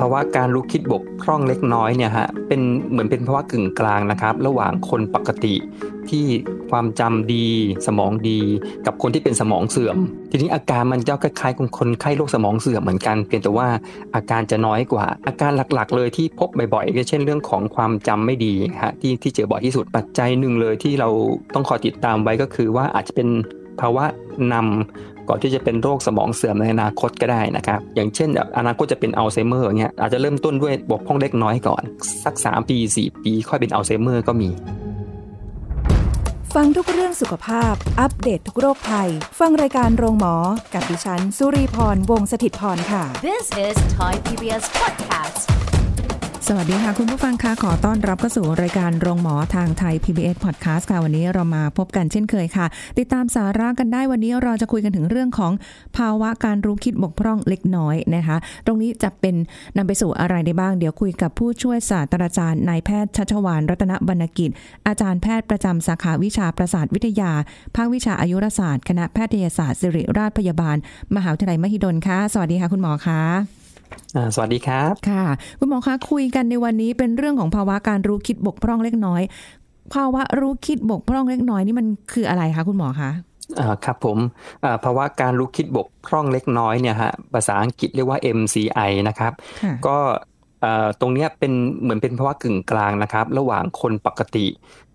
[0.00, 5.54] ภาวะการรู้คิดบกพร่องเล็กน้อยเนี่ยฮะเป็นเหมือนเป็นภาวะกึ่งกลางนะครับ ระหว่างคนปกติ
[6.10, 6.26] ที่
[6.70, 7.46] ความจำดี
[7.86, 8.40] สมองดี
[8.86, 9.96] กับคนที่เป็นสมองเสื่อม
[10.30, 13.68] ทีนี้อาการมันจะคล้ายๆกับคนไข้โรคสมองเสื่อมเหมือนกันเพียงแต่ว่า
[14.14, 21.08] อาการจะน้อยกว่า อาการหลักๆ เลยที่พบบ่อยๆก็เช่นเรื่องของความจำไม่ดีฮะที่ที่เจอบ่อยที่สุดปัจจัยหนึ่งเลยที่เรา
[21.54, 23.28] ต้องคอยติดตามไว้ก็คือว่าอาจจะเป็น
[23.80, 24.04] ภาวะ
[24.52, 31.82] นำ ก่อนที่จะเป็นโรคสมองเสื่อมในอนาคตก็ได้นะครับ อย่างเช่นแบบอนาคตจะเป็นอัลไซเมอร์อย่างเงี้ยอาจจะเริ่มต้นด้วยบกพร่องเล็กน้อยก่อน
[32.24, 34.50] สัก 3 ปี 4 ปี ค่อยเป็นอัลไซเมอร์ก็มี
[36.54, 39.10] ฟังทุกเรื่องสุขภาพ อัปเดตทุกโรคภัย
[39.40, 40.34] ฟังรายการโรงหมอ
[40.74, 45.65] กับดิฉัน สุรีพร วงศิตพรค่ะ This is Thai PBS podcast.
[46.50, 52.66] สวัสดีค่ะ คุณผู้ฟังคะขอต้อนรับเข้าสู่รายการโรงหมอทางไทย PBS Podcast ค่ะ วันนี้เรามาพบกันเช่นเคยค่ะ
[52.98, 55.52] ติดตามสาระกันได้วันนี้เราจะคุยกันถึงเรื่องของ
[55.96, 58.36] ภาวะการรู้คิดบกพร่องเล็กน้อยนะคะ
[58.66, 59.34] ตรงนี้จะเป็น
[59.76, 64.50] นำไปสู่อะไรได้บ้าง เดี๋ยวคุยกับผู้ช่วยศาสตราจารย์นายแพทย์ชัชวานรัตนบรรณกิจ
[64.86, 67.32] อาจารย์แพทย์ประจำสาขาวิชาประสาทวิทยา
[67.76, 70.76] ภาควิชาอายุรศาสตร์ คณะแพทยศาสตร์ศิริราชพยาบาล
[71.16, 73.65] มหาวิทยาลัยมหิดลค่ะสวัสดีค่ะคุณหมอคะอ่า
[74.34, 75.24] สวัสดีครับค่ะ
[75.58, 79.22] คุณหมอคะคุยกันในวันนี้เป็นเรื่องของภาวะการรู้คิดบกพร่องเล็กน้อย
[79.94, 83.10] ภาวะรู้คิดบกพร่องเล็กน้อยนี่มันคืออะไรคะคุณหมอคะ
[83.58, 84.18] อ่าครับผม
[84.64, 89.98] อ่าภาวะการรู้คิดบกพร่องเล็กน้อยเนี่ยฮะภาษาอังกฤษเรียกว่า MCI นะครับค่ะก็
[90.60, 91.52] เอ่อตรงเนี้ยเป็น
[91.82, 94.46] เหมือนเป็นภาวะกึ่งกลางนะครับ ระหว่างคนปกติ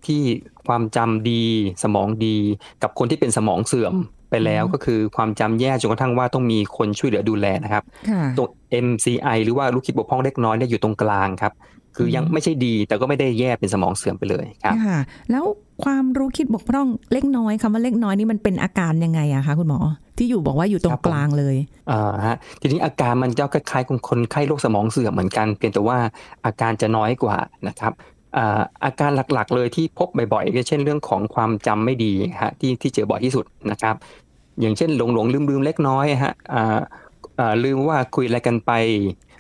[0.06, 0.22] ที่
[0.68, 1.44] ความจำดี
[1.84, 2.38] สมองดี
[2.82, 3.96] กับคนที่เป็นสมองเสื่อม
[4.32, 8.48] ไปแล้วก็คือความจำแย่จนกระทั่งว่าต้องมีคนช่วยเหลือดูแลนะครับค่ะตัว
[8.86, 11.54] MCI หรือว่ารู้คิดบกพร่องเล็กน้อยเนี่ยอยู่ตรงกลางครับ
[11.98, 15.00] คือยังอืมไม่ใช่ดีแต่ก็ไม่ได้แย่เป็นสมองเสื่อมไปเลยครับค่ะ
[15.32, 15.46] แล้ว
[15.84, 19.80] ความรู้คิดบกพร่องเล็กน้อยคำว่าเล็กน้อยนี่มันเป็นอาการยังไงอะคะคุณหมอ
[20.18, 21.56] ที่อยู่บอกว่าอยู่ตรครังบผมกลางเลย
[21.92, 25.98] อ่าฮะทีนี้อาการมันจะคล้ายๆกับคนไข้โรคสมองเสื่อมเหมือนกันเพียงแต่ว่า
[26.46, 27.94] อาการจะน้อยกว่านะครับ
[28.38, 33.96] อ่าอาการหลักๆ เลยที่พบบ่อยๆก็เช่นเรื่องของความจำไม่ดีฮะที่ที่เจอบ่อยที่สุดนะครับ
[34.60, 36.80] อย่างเช่นหลงหลงลืมลืมๆเล็กน้อยฮะอ่า
[37.40, 38.72] อ่าลืมว่าคุยอะไรกันไป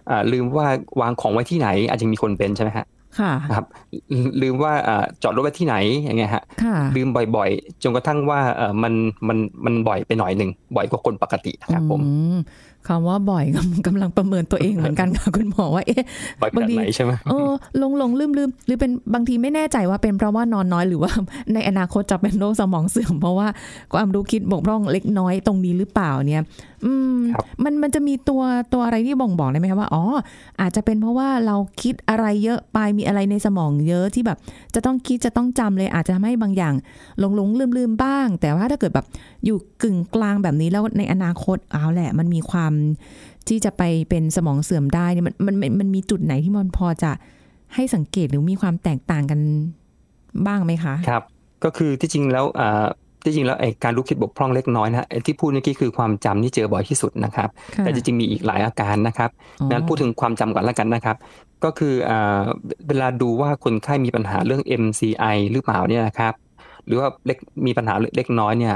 [0.09, 0.67] อ่าลืมว่า
[1.01, 2.85] วางของไว้ที่ไหน อาจจะมีคนเป็นใช่ไหมฮะ
[3.19, 3.67] ค่ะนะครับ
[4.13, 8.93] ลืลืมว่าอ่าจอดรถไว้ที่ไหนอย่างเงี้ยฮะค่ะลืมบ่อยๆจนกระทั่งว่าเออมัน
[9.27, 12.37] มันมันบ่อยไปหน่อยหนึ่งบ่อยกว่าคนปกตินะครับผมอืม
[12.87, 13.45] คำว่าบ่อย
[13.87, 16.03] กำลังประเมินตัวเองเหมือนกันค่ะคุณหมอว่าเอ๊ะ
[16.41, 21.11] บ่อยขนาดไหนใช่ไหมเออหลงหลงลืมลืมหรือเป็นบางทีไม่แน่ใจว่าเป็นเพราะว่านอนน้อยหรือว่า
[21.53, 23.47] ในอนาคตจะเป็นโรคสมองเสื่อม เพราะว่า
[23.93, 26.43] ความรู้คิดบกพร่องเล็กน้อยตรงนี้หรือเปล่าเนี่ย
[26.85, 28.41] อืมครับมันมันจะมีตัว
[28.73, 30.03] ตัวอะไรที่บ่งบอกได้ไหมคะว่าอ๋อ
[30.61, 34.37] อาจจะเป็นเพราะว่าเราคิดอะไรเยอะไปมีอะไรในสมองเยอะที่แบบ
[34.75, 36.73] จะต้องคิดจะต้องจำเลยอาจจะทำให้บางอย่าง
[37.19, 39.05] หลงหลงลืมลืมบ้าง แต่ว่าถ้าเกิดแบบ
[39.45, 42.70] อยู่กึ่งกลางแบบนี้แล้วในอนาคตเอาแหละ มันมีความ
[43.47, 47.11] ที่จะไปเป็นสมองเสื่อมได้เนี่ยมันมันมันมันมีจุดไหนที่มันพอจะ
[47.75, 49.39] ให้สังเกตหรือมีความแตกต่างกัน
[50.47, 51.23] บ้างไหมคะ ครับ
[51.63, 52.85] ก็คือที่จริงแล้วอ่า
[53.23, 59.29] ที่จริงแล้วไอ้การรู้คิดบกพร่องเล็กน้อยนะฮะไอ้ที่พูดเมื่อกี้คือความจำที่เจอบ่อยที่สุดนะครับค่ะแต่จริงๆมีอีกหลายอาการนะครับ
[59.61, 61.17] อ๋อนั้นพูดถึงความจำก่อนแล้วกันนะครับ
[61.63, 62.41] ก็คืออ่า
[62.87, 66.33] เวลาดูว่าคนไข้มีปัญหาเรื่อง MCI หรือเปล่าเนี่ยนะครับ
[66.85, 68.75] หรือว่าเล็กมีปัญหาเล็กน้อยเนี่ย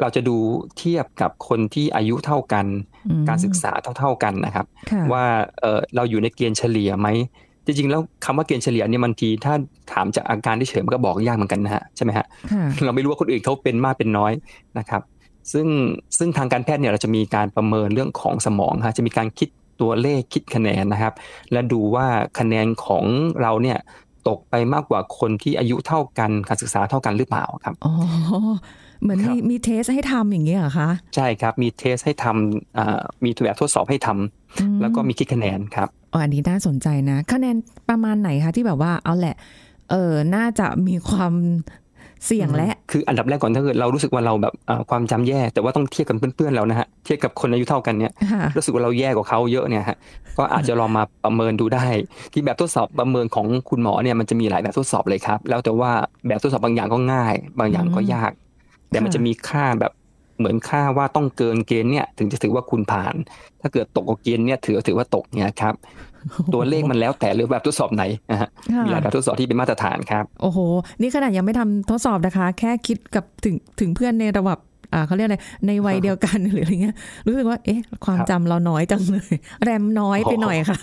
[0.00, 0.36] เราจะดู
[0.78, 2.91] เทียบกับคนที่อายุเท่ากันอืม
[3.28, 5.24] การศึกษาเท่า ๆกันนะครับค่ะว่า
[5.60, 7.08] เออเราอยู่ในเกณฑ์เฉลี่ยไหม
[7.66, 9.54] จริงๆแล้วคำว่าเกณฑ์เฉลี่ยเนี่ยบางทีถ้า
[9.92, 14.32] ถามจากอาการที่เฉยมันก็บอกยากเหมือนกันนะฮะใช่ไหมฮะค่ะเราไม่รู้ว่าคนอื่นเขาเป็นมากเป็นน้อย
[14.78, 15.02] นะครับ
[15.52, 15.66] ซึ่ง
[16.18, 19.48] ซึ่งทางการแพทย์เนี่ยเราจะมีการประเมินเรื่องของสมองฮะจะมีการคิด
[19.80, 21.14] ตัวเลขคิดคะแนนนะครับ
[21.52, 22.06] และดูว่า
[22.38, 23.04] คะแนนของ
[23.42, 23.78] เราเนี่ย
[24.28, 27.92] ตกไปมากกว่าคนที่อายุเท่ากันการศึกษาเท่ากันหรือเปล่าครับอ๋อ
[29.02, 37.56] เหมือนครัมีบมีเทสให้ทำอย่างเงี้ยเหรอคะ ใช่ครับมีเทสให้ทำอ่ามีแบบทดสอบให้ทำอืมแล้วก็มีคิดคะแนนครับอ๋ออันนี้น่าสนใจนะ คะแนน
[37.88, 39.36] ประมาณไหนคะที่แบบว่าเอาแหละ
[39.90, 41.34] เออน่าจะมีความ
[42.26, 49.96] เสี่ยงและ คืออันดับแรกก่อนถ้าเกิดเรารู้สึกว่าเราแบบอ่าความจำแย่ แต่ว่าต้องเทียบกับเพื่อนๆเรานะฮะเทียบกับคนอายุเท่ากันเนี่ยค่ะรู้สึกว่าเราแย่กว่าเขาเยอะเนี่ยฮะ
[50.38, 51.86] ก็อาจจะลองมาประเมินดูได้
[52.32, 55.92] ที่แบบทดสอบประเมินของคุณหมอเนี่ยมันจะมีหลายแบบทดสอบเลยครับ แล้วแต่ว่า
[56.26, 58.32] แบบทดสอบบางอย่างก็ง่าย บางอย่างก็ยาก
[58.92, 59.92] แต่มันจะมีค่าแบบ
[60.38, 63.14] เหมือนค่าว่าต้องเกินเกณฑ์เนี่ย ถึงจะถือว่าคุณผ่าน
[63.60, 65.74] ถ้าเกิดตกกว่าเกณฑ์เนี่ยถือถือว่าตกเนี่ยครับ
[66.54, 70.58] ตัวเลขมันแล้วแต่เรื่องแบบทดสอบไหนนะฮะค่ะมีหลายแบบทดสอบที่เป็นมาตรฐานครับ โอ้โห
[71.00, 74.60] นี่ขนาดยังไม่ทำทดสอบนะคะ แค่คิดกับถึงถึงเพื่อนในระดับ
[74.94, 76.96] อ่าเขาเรียกอะไรในวัยเดียวกันหรืออะไรเงี้ย
[77.26, 80.78] รู้สึกว่า เอ๊ะ ความครับจำเราน้อยจังเลย แรมน้อยไปหน่อยค่ะ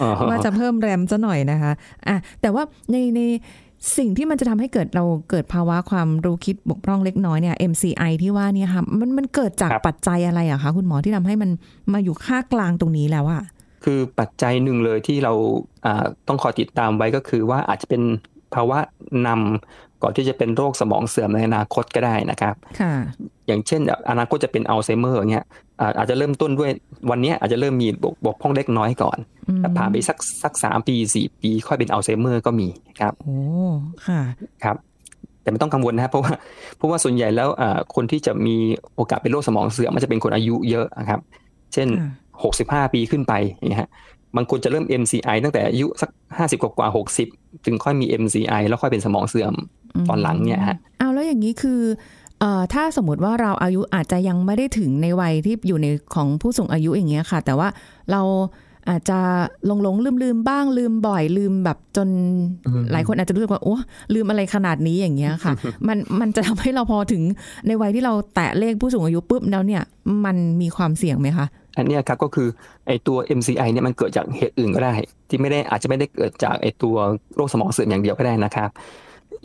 [0.00, 1.72] อ๋อว่าจะเพิ่มแรมซะหน่อยนะคะ
[2.08, 3.20] อะแต่ว่าในใน
[3.96, 11.50] สิ่งที่มันจะทำให้เกิดเราเกิดภาวะความรู้คิดบกพร่องเล็กน้อยเนี่ย MCI ที่ว่าเนี่ยค่ะมันมันเกิดจากครับปัจจัยอะไรอะคะคุณหมอที่ทำให้มัน
[11.92, 13.42] มาอยู่ค่ากลางตรงนี้แล้วอะ
[13.84, 15.32] คือปัจจัยหนึ่งเลยที่เรา
[15.86, 18.02] อ่าต้องคอยติดตามไว้ก็คือว่าอาจจะเป็น
[18.54, 18.78] ภาวะ
[19.26, 22.92] นำ ก่อนที่จะเป็นโรคสมองเสื่อมในอนาคตก็ได้นะครับค่ะ
[23.46, 25.46] อย่างเช่นแบบอนาคตจะเป็นอัลไซเมอร์อย่างเงี้ย
[25.80, 26.70] อ่าอาจจะเริ่มต้นด้วย
[27.10, 29.18] วันเนี้ยอาจจะเริ่มมีบกบกพร่องเล็กน้อยก่อน
[29.48, 32.68] อืมแต่ผ่านไปสักสักสามปีสี่ปีค่อยเป็นอัลไซเมอร์ก็มี
[33.00, 33.36] ครับโอ้
[34.06, 34.20] ค่ะ
[34.64, 34.76] ครับ
[35.42, 36.32] แต่ไม่ต้องกังวลนะครับเพราะว่า
[36.76, 38.56] เพราะว่าส่วนใหญ่แล้วอ่าคนที่จะมี
[38.96, 41.20] โอกาสเป็นโรคสมองเสื่อมมันจะเป็นคนอายุเยอะนะครับ
[41.72, 42.10] เช่นค่ะ
[42.44, 43.90] หกสิบห้าปีขึ้นไปอย่างเงี้ยฮะ
[44.36, 47.28] บางคนจะเริ่ม MCI ตั้งแต่อายุสักห้าสิบกว่าหกสิบ
[47.66, 49.52] ถึงค่อยมี MCI แล้วค่อยเป็นสมองเสื่อม
[50.08, 51.80] ตอนหลังเนี่ยฮะเอาแล้วอย่างนี้คือ
[52.40, 57.68] เอ่อถ้าสมมติว่าเราอายุอาจจะยังไม่ได้ถึงในวัยที่อยู่ในของผู้สูงอายุอย่างเงี้ยค่ะ แต่ว่า
[58.12, 58.22] เรา
[58.90, 59.18] อาจจะ
[59.66, 62.08] หลงหลงลืมลืมๆบ้างลืมบ่อยลืมแบบจน
[62.66, 63.74] อืมหลายคนอาจจะรู้สึกว่าโอ้
[64.14, 65.52] ลืมอะไรขนาดนี้อย่างเงี้ยค่ะ
[65.88, 67.22] มันมันจะทำให้เราพอถึง
[67.66, 69.82] ในวัยที่เราแตะเลขผู้สูงอายุปุ๊บแล้วเนี่ย
[70.24, 71.46] มันมีความเสี่ยงไหมคะ
[71.76, 72.48] อันเนี้ยครับก็คือ
[72.86, 74.92] ไอตัว MCI เนี่ยมันเกิดจากเหตุอื่นก็ได้
[75.28, 76.96] ที่ไม่ได้อาจจะไม่ได้เกิดจากไอตัว
[77.34, 78.70] โรคสมองเสื่อมอย่างเดียวก็ได้นะครับ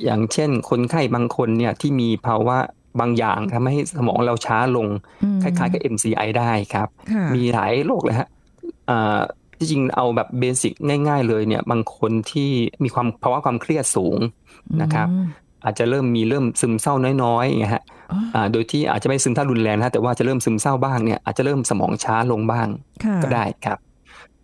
[0.03, 2.57] อย่างเช่น คนไข้บางคนเนี่ยที่มีภาวะ
[2.99, 4.87] บางอย่างทำให้สมองเราช้าลง
[5.23, 8.27] อืมคล้ายๆกับ MCI ได้ครับค่ะมีหลายโรคเลยฮะ
[8.89, 9.19] อ่า
[9.57, 10.73] ที่จริงเอาแบบเบสิก
[11.07, 12.49] ง่าย ๆ เลยเนี่ยบางคนที่
[12.83, 14.19] มีความภาวะความเครียดสูง
[14.81, 15.27] นะครับอืม
[15.65, 16.93] อาจจะเริ่มมีเริ่มซึมเศร้า
[17.23, 22.67] น้อยๆอย่างเงี้ยฮะอ๋ออ่าโดยที่อาจจะไม่ซึมเศร้ารุนแรงนะแต่ว่าจะเริ่มซึมเศร้าบ้างเนี่ยอาจจะเริ่มสมองช้าลงบ้าง
[23.03, 23.77] ค่ะก็ได้ครับ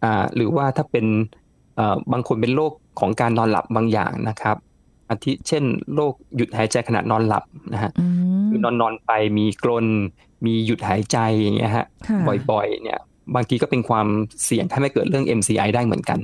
[0.03, 1.05] อ่าหรือว่าถ้าเป็น
[1.75, 4.57] เอ่อบางคนเป็นโรคของการนอนหลับบางอย่างนะครับ
[5.09, 5.63] อาทิเช่น
[5.94, 8.06] โรคหยุดหายใจขณะนอนหลับนะฮะอื
[8.44, 9.85] มคือนอนนอนๆไปมีกรน
[10.45, 12.19] มีหยุดหายใจอย่างเงี้ยฮะค่ะ
[12.51, 13.00] บ่อยๆ เนี่ย
[13.35, 14.07] บางทีก็เป็นความ
[14.45, 16.19] เสี่ยงทำให้เกิดเรื่อง MCI ได้เหมือนกัน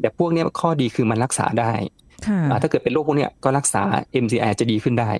[0.00, 1.72] แต่พวกเนี้ยข้อดีคือมันรักษาได้
[2.26, 3.82] ค่ะอ่าถ้าเกิดเป็นโรคพวกเนี้ยก็รักษา
[4.24, 5.10] MCI จะดีขึ้นได้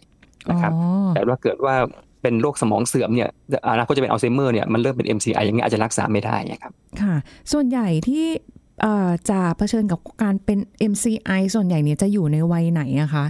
[0.51, 1.75] นะครับอ๋อแต่ว่าเกิดว่า
[2.23, 3.31] เป็นโรคสมองเสื่อมเนี่ย
[3.73, 6.73] อนาคตจะเป็นอัลไซเมอร์เนี่ยมันเริ่มเป็น MCI อย่างเงี้ยอาจจะรักษาไม่ได้นะครับ
[7.03, 7.15] ค่ะ
[7.53, 8.56] ส่วนใหญ่ที่เอ่อ
[9.31, 10.59] จะเผชิญกับการเป็น
[10.93, 13.25] MCI ส่วนใหญ่เนี่ยจะอยู่ในวัยไหนอะคะ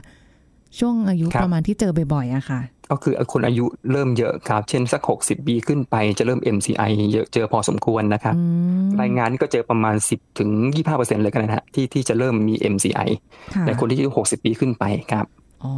[0.78, 2.60] ช่วงอายุครับประมาณที่เจอบ่อยๆอะค่ะ
[2.90, 8.42] ก็คือคนอายุเริ่มเยอะครับ เช่นสัก 60 ปีขึ้นไปจะเริ่ม MCI เยอะเจอพอสมควรนะครับอื
[8.86, 10.50] มรายงานนี่ก็เจอประมาณ 10ถึง
[10.86, 13.08] 25%เลยกันนะฮะที่ที่จะเริ่มมี MCI
[13.54, 15.26] ค่ะในคนที่อายุ 60 ปีขึ้นไปครับ
[15.64, 15.74] อ๋อ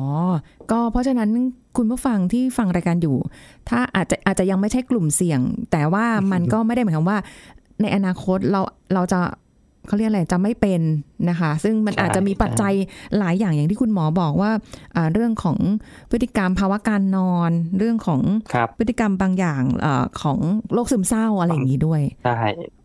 [0.70, 1.30] ก็เพราะฉะนั้น
[1.76, 3.16] คุณผู้ฟังที่ฟังรายการอยู่
[3.68, 5.40] ถ้าอาจจะอาจจะยังไม่ใช่กลุ่มเสี่ยง
[5.72, 7.18] แต่ว่ามันก็ไม่ได้หมายความว่า
[7.82, 8.60] ในอนาคตเรา
[8.94, 9.20] เราจะ
[9.88, 10.80] เขาเรียกอะไรจะไม่เป็น
[11.28, 12.74] นะคะ ซึ่งมันใช่อาจจะมีปัจจัย
[13.18, 14.50] หลายอย่างอย่างที่คุณหมอบอกว่า
[14.96, 15.58] อ่าเรื่องของ
[16.10, 18.20] พฤติกรรมภาวะการนอน เรื่องของ
[18.54, 20.38] ครับพฤติกรรมบางอย่างเออของ
[20.72, 22.38] โรคซึมเศร้าอะไรอย่างนี้ด้วยใช่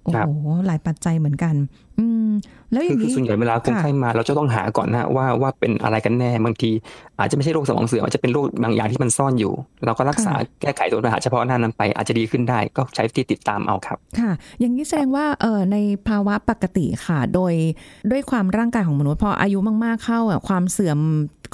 [0.03, 1.55] โอ้ครับโหหลายปัจจัยเหมือนกัน
[1.99, 2.29] อืม
[2.71, 6.71] แล้วอคือย่างคือนี้ส่วนใหญ่เวลาคนค่ะไข้มา เราจะต้องหาก่อนนะว่าว่าเป็นอะไรกันแน่บางที
[7.19, 9.53] อาจจะไม่ใช่โรคสมองเสื่อมอาจจะเป็นโรคบางอย่างที่มันซ่อนอยู่
[9.85, 15.77] เราก็รักษาแก้ไขตัวปัญหาเฉพาะหน้านั้นไป อาจจะดีขึ้นได้ก็ใช้วิธีติดตามเอาครับ ค่ะ อย่างนี้แสดงว่าเออใน
[16.07, 17.53] ภาวะปกติค่ะ โดย
[18.11, 20.99] ด้วยความร่างกายของมนุษย์พออายุมากๆเข้าอะความเสื่อม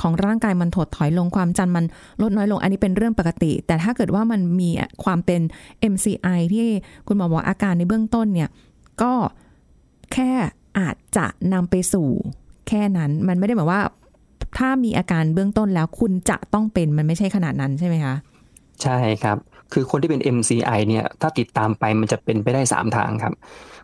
[0.01, 1.86] ของร่างกายมันถดถอยลงความจำมัน
[2.21, 4.69] ลดน้อยลงอันนี้เป็นเรื่องปกติ แต่ถ้าเกิดว่ามันมี
[5.04, 5.42] ความเป็น
[5.92, 6.68] MCI ที่
[7.07, 8.50] คุณหมอบอกอาการในเบื้องต้นเนี่ย
[9.01, 9.13] ก็
[10.13, 10.31] แค่
[10.80, 12.07] อาจจะนำไปสู่
[12.68, 13.81] แค่นั้นมันไม่ได้หมายว่า
[14.57, 18.16] ถ้ามีอาการเบื้องต้นแล้วคุณจะต้องเป็นมันไม่ใช่ขนาดนั้นใช่ไหมคะ
[18.83, 19.38] ใช่ครับ
[19.74, 23.33] คือคนที่เป็น MCI เนี่ย ถ้าติดตามไปมันจะเป็นไปได้ 3 ทางครับ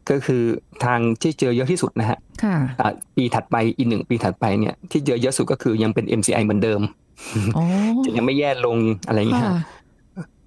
[0.10, 0.44] ก็คือ
[0.84, 6.82] ทางที่เจอเยอะที่สุดนะฮะค่ะอะปีถัดไปอีกหนึ่งปีถัดไปเนี่ยที่เจอเยอะสุดก็คือยังเป็น MCI เหมือนเดิม
[7.58, 7.64] อ๋อ
[8.06, 9.64] จะยังไม่แย่ลงอะไรอย่างเงี้ยค่ะฮะ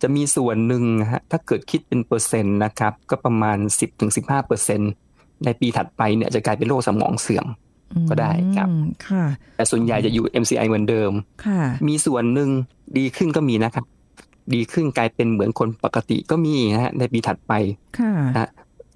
[0.03, 3.59] จะมีส่วนหนึ่งนะฮะถ้าเกิดคิดเป็นเปอร์เซ็นต์นะครับ ก็ประมาณ
[4.03, 4.93] 10-15เปอร์เซ็นต์
[5.45, 7.47] ในปีถัดไปเนี่ยจะกลายเป็นโรคสมองเสื่อม
[8.11, 9.25] ก็ได้ครับอืมค่ะ
[9.57, 11.13] แต่ส่วนใหญ่จะอยู่ MCI เหมือนเดิม
[11.47, 12.51] ค่ะมีส่วนหนึ่ง
[12.99, 13.85] ดีขึ้นก็มีนะครับ
[14.55, 17.53] ดีขึ้นกลายเป็นเหมือนคนปกติก็มีนะฮะในปีถัดไป
[17.99, 18.47] ค่ะ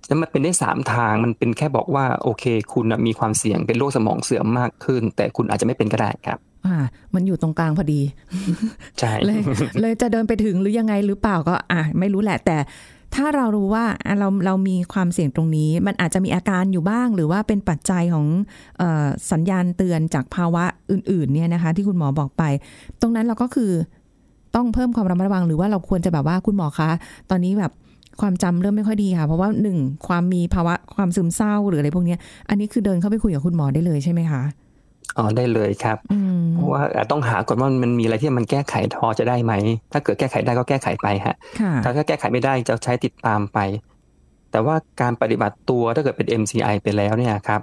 [0.09, 6.77] แล้วมันเป็นได้สามทางมันเป็นแค่บอกว่าโอเค คุณน่ะมีความเสี่ยงเป็นโรคสมองเสื่อมมากขึ้น แต่คุณอาจจะไม่เป็นก็ได้ครับอ่า
[7.15, 8.01] มันอยู่ตรงกลางพอดี
[8.99, 9.41] ใช่เลย
[9.81, 12.59] เลยจะเดินไปถึงหรือยังไงหรือเปล่าก็อะไม่รู้แหละ แต่
[13.15, 18.27] ถ้าเรารู้ว่าอะเราเรามีความเสี่ยงตรงนี้ มันอาจจะมีอาการอยู่บ้าง หรือว่าเป็นปัจจัยของ
[18.79, 22.43] เออสัญญาณเตือนจากภาวะอื่น ๆ เนี่ยนะคะ ที่คุณหมอบอกไป
[23.01, 23.73] ตรงนั้นเราก็คือ
[24.55, 26.91] ต้องเพิ่มความระมัดระวังหรือว่าเราควรจะแบบว่าคุณหมอคะ
[27.31, 27.73] ตอนนี้แบบ
[28.21, 29.78] ความจำเริ่มไม่ค่อยดีค่ะ เพราะว่าหนึ่ง
[30.09, 34.42] ความมีภาวะความซึมเศร้าหรืออะไรพวกเนี้ยอันนี้คือเดินเข้าไปคุยกับคุณหมอได้เลยใช่ไหมคะ
[35.19, 39.52] อ๋อได้เลยครับอืมเพราะว่าอาจต้องหาก่อนว่ามันมีอะไรที่มันแก้ไขพอจะได้ไหม
[39.92, 43.59] ถ้าเกิดแก้ไขได้ก็แก้ไขไปฮะค่ะถ้าแก้ไขไม่ได้จะใช้ติดตามไป
[44.50, 47.61] แต่ว่าการปฏิบัติตัวถ้าเกิดเป็น MCI ไปแล้วเนี่ยครับ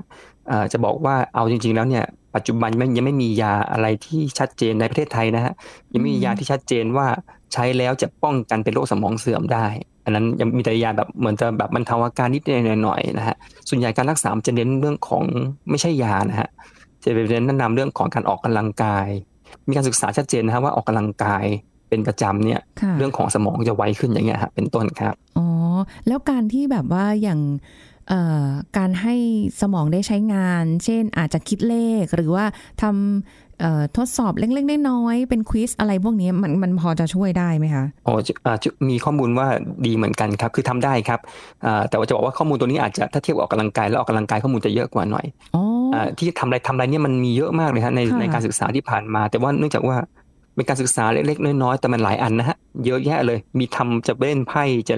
[0.48, 5.54] เอ่อจะบอกว่าเอาจริง ๆ แล้วเนี่ยปัจจุบันมันยังไม่มียาอะไรที่ชัดเจนในประเทศไทยนะฮะ
[5.94, 7.08] ยังไม่มียาที่ชัดเจนว่า
[7.54, 9.68] ใช้แล้วจะป้องกันเป็นโรคสมองเสื่อมได้
[10.10, 12.44] อันนั้นยังมีแต่ยาแบบเหมือนจะแบบบรรเทาอาการนิด
[12.84, 13.36] หน่อยๆนะฮะ
[13.70, 15.24] ส่วนใหญ่การรักษาจะเน้นเรื่องของ
[15.70, 16.50] ไม่ใช่ยานะฮะ
[17.04, 19.08] จะเป็นเน้นแนะนำเรื่องของการออกกำลังกาย
[19.68, 21.46] มีการศึกษาชัดเจนนะฮะว่าออกกำลังกาย
[21.90, 25.48] เป็นประจำเนี่ยค่ะเรื่องของสมองจะไวขึ้นอย่างเงี้ยฮะเป็นต้นครับอ๋อ
[26.08, 27.42] แล้วการที่แบบว่าอย่าง
[28.10, 28.48] เอ่อ
[28.78, 29.16] การให้
[29.62, 32.46] สมองได้ใช้งาน เช่นอาจจะคิดเลขหรือว่า
[32.82, 33.49] ทำเอ่อ
[33.98, 39.48] ทดสอบเล็กๆน้อยๆเป็นควิสอะไรพวกนี้มันมันพอจะช่วยได้ไหมคะอ๋อจะอ่าจะมีข้อมูลว่า
[39.86, 41.20] ดีเหมือนกันครับ คือทำได้ครับ
[41.66, 45.26] อ่าแต่ว่าจะบอกว่าข้อมูลตัวนี้อาจจะถ้าเทียบกับออกกำลังกายแล้วออกกำลังกายข้อมูลจะเยอะกว่าหน่อย
[45.56, 45.64] อ๋อ
[45.94, 49.98] ออ่าที่ทำอะไรทำอะไรเนี่ยมันมีเยอะมากเลยฮะในค่ะในการศึกษาที่ผ่านมา แต่ว่าเนื่องจากว่า
[50.56, 54.96] เป็นการศึกษาเล็กๆน้อยๆแต่มันหลายอันนะฮะเยอะแยะเลย มีทำจะเล่นไพ่จะ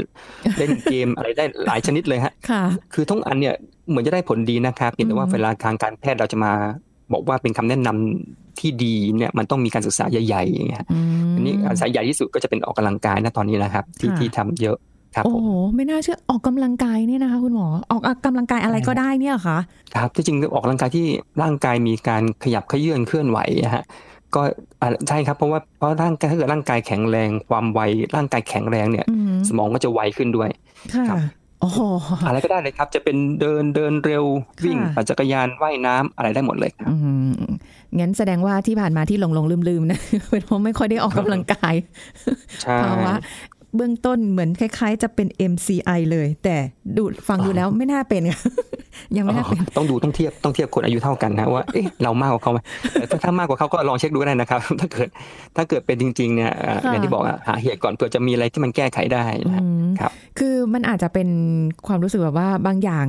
[0.57, 2.63] เล่นเกมอะไรได้หลายชนิดเลยฮะค่ะ
[2.93, 3.55] คือทุกอันเนี่ย
[3.89, 6.53] เหมือนจะได้ผลดีนะครับเพียงแต่ว่าอืมเวลาทางการแพทย์เราจะมา
[7.13, 14.77] บอกว่าเป็นคำแนะนำที่ดีเนี่ยมันต้องมีการศึกษาใหญ่ๆอย่างเงี้ยอืมอันนี้การศึกษาใหญ่ที่สุดก็จะเป็นออกกำลังกายนะตอนนี้นะครับ ที่ค่ะที่ทำเยอะ
[15.15, 19.57] ครับโอ้ผมโหไม่น่าเชื่อออกกำลังกายเนี่ยนะคะคุณหมอออกกำลังกายอะไรก็ได้เนี่ยเหรอคะ
[19.95, 21.05] ครับที่จริงออกกำลังกายที่
[21.41, 23.83] ร่างกายมีการขยับเขยื่อนเคลื่อนไหวนะฮะ
[24.35, 24.41] ก็
[24.81, 27.79] อ่าใช่ครับเพราะว่าเพราะร่างกายถ้าเกิดร่างกายแข็งแรง ความไว
[28.15, 30.49] ร่างกายแข็งแรงเนี่ยอืมสมองก็จะไวขึ้นด้วย
[30.93, 31.79] ค่ะครับโอ้โห
[32.27, 34.25] อะไรก็ได้เลยครับ จะเป็นเดินเดินเร็ว
[34.65, 36.95] วิ่งค่ะปั่นจักรยานว่ายน้ำอะไรได้หมดเลยครับอื
[37.31, 37.33] ม
[37.99, 39.99] งั้นแสดงว่าที่ผ่านมาที่หลงหลงลืมลืมๆนะ
[40.29, 41.75] เป็นเพราะไม่ค่อยได้ออกกำลังกาย
[42.63, 43.15] ใช่ภาวะ
[43.75, 46.55] เบื้องต้นเหมือนคล้าย ๆ จะเป็น MCI เลย แต่
[46.95, 48.41] ดูฟังดูแล้วไม่น่าเป็นค่ะ
[49.17, 52.59] ยังไม่น่าเป็นต้องดูต้องเทียบต้องเทียบคนอายุเท่ากันนะว่าเอ๊ะเรามากกว่าเขาไหม
[52.93, 55.07] แต่ถ้าถ้ามากกว่าเขาก็ลองเช็คดูก็ได้นะครับ ถ้าเกิด
[55.55, 61.29] ถ้าเกิดเป็นจริงๆเนี่ยอ่าค่ะอย่างที่บอกอะหาเหตุก่อนเผื่อจะมีอะไรที่มันแก้ไขได้นะฮะอืมครับ คือมันอาจจะเป็น
[61.87, 63.05] ความรู้สึกแบบว่าบางอย่าง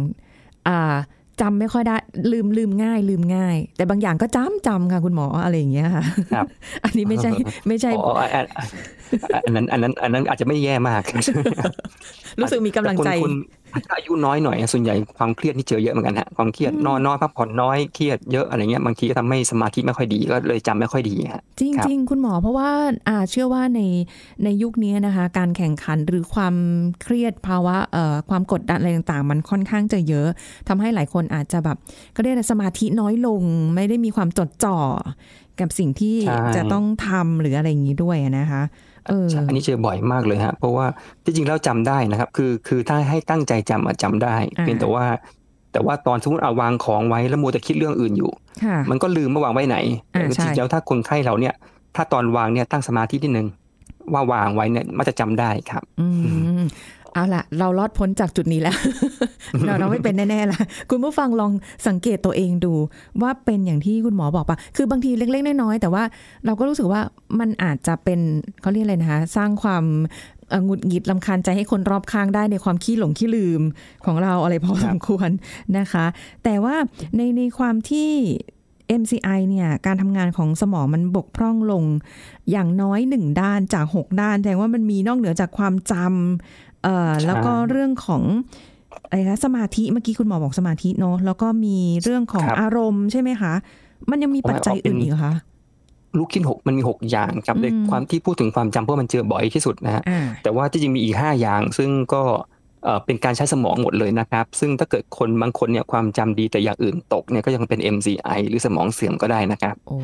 [0.69, 0.95] อ่า
[1.41, 1.97] จำไม่ค่อยได้
[2.33, 6.47] ลืมลืมง่าย ลืมง่าย แต่บางอย่างก็จำจำค่ะคุณหมออะไรอย่างเงี้ยค่ะครับ
[6.85, 7.31] อันนี้ไม่ใช่
[7.69, 8.69] ไม่ใช่อ๋ออันอัน
[9.45, 11.03] อันนั้นอันนั้นอันนั้นอาจจะไม่แย่มาก
[12.41, 13.35] รู้สึกมีกำลังใจแต่คนคน
[13.87, 22.71] ถ้าอายุน้อยหน่อยส่วนใหญ่ความเครียดนี่เจอเยอะเหมือนกันฮะความเครียดนอนน้อยพักผ่อนน้อยเครียดเยอะอะไรเงี้ยบางทีก็ทำให้สมาธิไม่ค่อยดีก็เลยจำไม่ค่อยดีฮะจริงครับจริงคุณหมอเพราะว่า
[23.09, 23.81] อ่าเชื่อว่าใน
[24.45, 26.55] ในยุคนี้นะคะ การแข่งขันหรือความ
[27.02, 30.29] เครียดภาวะเอ่อความกดดันอะไรต่างๆ มันค่อนข้างจะเยอะ
[30.69, 31.76] ทำให้หลายคนอาจจะแบบ
[32.17, 33.43] ก็เรียกอะไรสมาธิน้อยลง
[33.75, 34.79] ไม่ได้มีความจดจ่อ
[35.61, 40.87] กับสิ่งที่ใช่จะต้องทำหรืออะไรอย่างนี้ด้วยนะคะเออใช่อันนี้เจอบ่อยมากเลยฮะเพราะว่า
[41.25, 45.04] ที่จริงแล้วจำได้นะครับ คือคือถ้าให้ตั้งใจจำอะจำได้อ่าเพียงแต่ว่า
[45.73, 48.30] แต่ว่าตอนสมมติเอาวางของไว้แล้วมัวแต่คิดเรื่องอื่นอยู่
[48.64, 49.76] ค่ะมันก็ลืมว่าวางไว้ไหน
[50.14, 51.54] อ่าแต่ใช่จริงๆแล้วถ้าคนไข้เราเนี่ย
[51.97, 53.47] ถ้าตอนวางเนี่ยตั้งสมาธินิดนึง
[54.12, 56.06] ว่าวางไว้เนี่ยมันจะจำได้ครับอื
[56.62, 56.64] ม
[57.14, 58.76] เอาล่ะเรารอดพ้นจากจุดนี้แล้ว
[59.64, 61.52] เราเราไม่เป็นแน่ๆละคุณผู้ฟังลอง
[61.88, 62.75] สังเกตตัวเองดู
[63.23, 66.02] ว่าเป็นอย่างที่คุณหมอบอกปะคือบางทีเล็ก ๆ น้อยๆแต่ว่า
[66.47, 67.00] เราก็รู้สึกว่า
[67.40, 68.21] มันอาจจะเป็น
[68.61, 69.85] เขาเรียกอะไรนะคะ สร้างความ
[70.64, 73.62] หงุดหงิดลำคาญใจให้คนรอบข้างได้ในความขี้หลงขี้ลืม
[74.04, 75.31] ของเราอะไรพอสมควร
[75.78, 76.04] นะคะ
[76.45, 76.76] แต่ว่า
[77.16, 78.11] ในในความที่
[79.00, 81.85] MCI เนี่ยการทำงานของสมองมันบกพร่องลง
[82.50, 88.23] อย่างน้อยหนึ่งด้านจากหกด้านแสดงว่ามันมีนอกเหนือจากความจำ เอ่อใช่แล้วก็เรื่องของ
[89.09, 93.53] อะไรคะสมาธิเมื่อกี้คุณหมอบอกสมาธิเนาะแล้วก็มีเรื่องของครับอารมณ์ใช่ไหมคะ
[94.11, 95.35] มันยังมีปัจจัยอื่นอีกเหรอคะ
[96.17, 102.23] ลูกคิดหกมันมีหกอย่างครับอืมในความที่พูดถึงความจำเพราะมันเจอบ่อยที่สุดนะฮะอ่าแต่ว่าที่จริงมีอีกห้าอย่าง ซึ่งก็
[102.85, 109.99] เอ่อเป็นการใช้สมองหมดเลยนะครับ ซึ่งถ้าเกิดคนบางคนเนี่ยความจำดีแต่อย่างอื่นตกเนี่ยก็ยังเป็น MCI หรือสมองเสื่อมก็ได้นะครับโอ้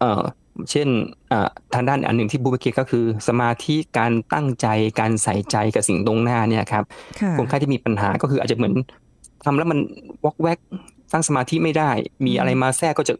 [0.00, 0.22] เอ่อ
[0.70, 0.88] เช่น
[1.28, 4.66] เอ่อทางด้านอันหนึ่งที่บูเบเกก็คือ สมาธิการตั้งใจ
[5.00, 6.84] การใส่ใจกับสิ่งตรงหน้าเนี่ยครับ
[7.20, 8.74] ค่ะคนไข้ที่มีปัญหาก็คืออาจจะเหมือน
[9.44, 9.78] ทำแล้วมัน
[10.24, 10.58] วอกแวก
[11.12, 11.90] ตั้งสมาธิไม่ได้
[12.26, 13.14] มีอะไรมาแทรกก็จะ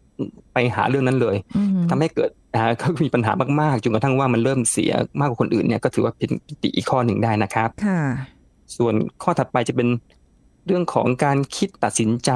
[0.53, 8.01] ไปหาเรื่องนั้นเลยอืมทำให้เกิดอ่าก็มีปัญหามากๆจนกระทั่งว่ามันเริ่มเสียมากกว่าคนอื่นเนี่ยก็ถือว่าเป็นปิติอีกข้อหนึ่งได้นะครับค่ะ
[8.77, 9.89] ส่วนข้อถัดไปจะเป็น
[10.67, 12.31] เรื่องของการคิดตัดสินใจ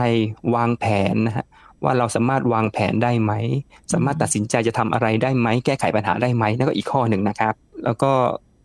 [0.54, 1.46] วางแผนนะฮะ
[1.85, 3.33] ว่าเราสามารถวางแผนได้ไหม
[3.93, 8.11] สามารถตัดสินใจจะทำอะไรได้ไหม แก้ไขปัญหาได้ไหมนั่นก็อีกข้อหนึ่งนะครับ แล้วก็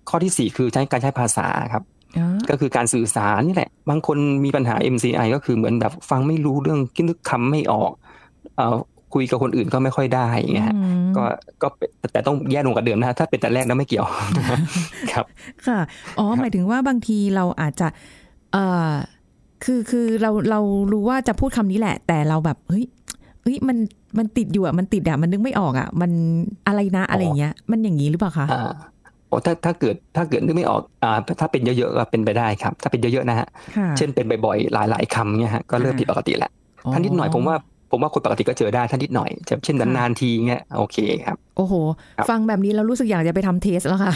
[0.10, 1.84] ข้อที่สี่คือใช้การใช้ภาษาครับ
[2.18, 7.92] อ๋อก็คือการสื่อสารนี่แหละ บางคนมีปัญหา MCI ก็คือเหมือนแบบฟังไม่รู้เรื่องคิดนึกคำไม่ออก
[8.58, 8.78] เอ่อ
[9.14, 11.24] คุยกับคนอื่นก็ไม่ค่อยได้อย่างเงี้ยฮะอืมก็
[11.62, 14.06] ก็เป็นแต่ต้องแย่ลงกว่าเดิมนะฮะถ้าเป็นแต่แรกแล้วไม่เกี่ยว
[15.14, 15.26] ครับ
[15.68, 15.80] ค่ะ
[16.18, 17.88] อ๋อ หมายถึงว่าบางทีเราอาจจะ
[18.54, 18.92] เอ่อ
[19.64, 20.60] คือคือเราเรา
[20.94, 22.86] รู้ว่าจะพูดคำนี้แหละ แต่เราแบบเฮ้ย
[23.44, 23.78] เฮ้ยมัน
[24.18, 26.12] มันติดอยู่อะมันติดอะมันนึกไม่ออกอะ มัน
[26.68, 28.72] อะไรนะอะไรอย่างเงี้ย มันอย่างนี้หรือเปล่าคะอ่า
[29.28, 36.52] โอ้ถ้าถ้าเกิดถ้าเกิดนึกไม่ออกอ่าถ้าเป็นเยอะๆก็เป็นไปได้ครับ ถ้าเป็นเยอะๆนะฮะค่ะเช่นเป็นบ่อยๆหลายๆคำเนี่ยฮะก็เริ่มอ่าผิดปกติแล้ว
[36.84, 37.56] โอ้ถ้านิดหน่อยผมว่า
[37.92, 39.30] ผมว่าคนปกติก็เจอได้ถ้านิดหน่อย
[39.64, 41.74] เช่นนานๆทีเงี้ยโอเคครับ โอ้โห
[42.18, 44.14] ครับฟังแบบนี้เรารู้สึกอยากจะไปทำเทสแล้วค่ะ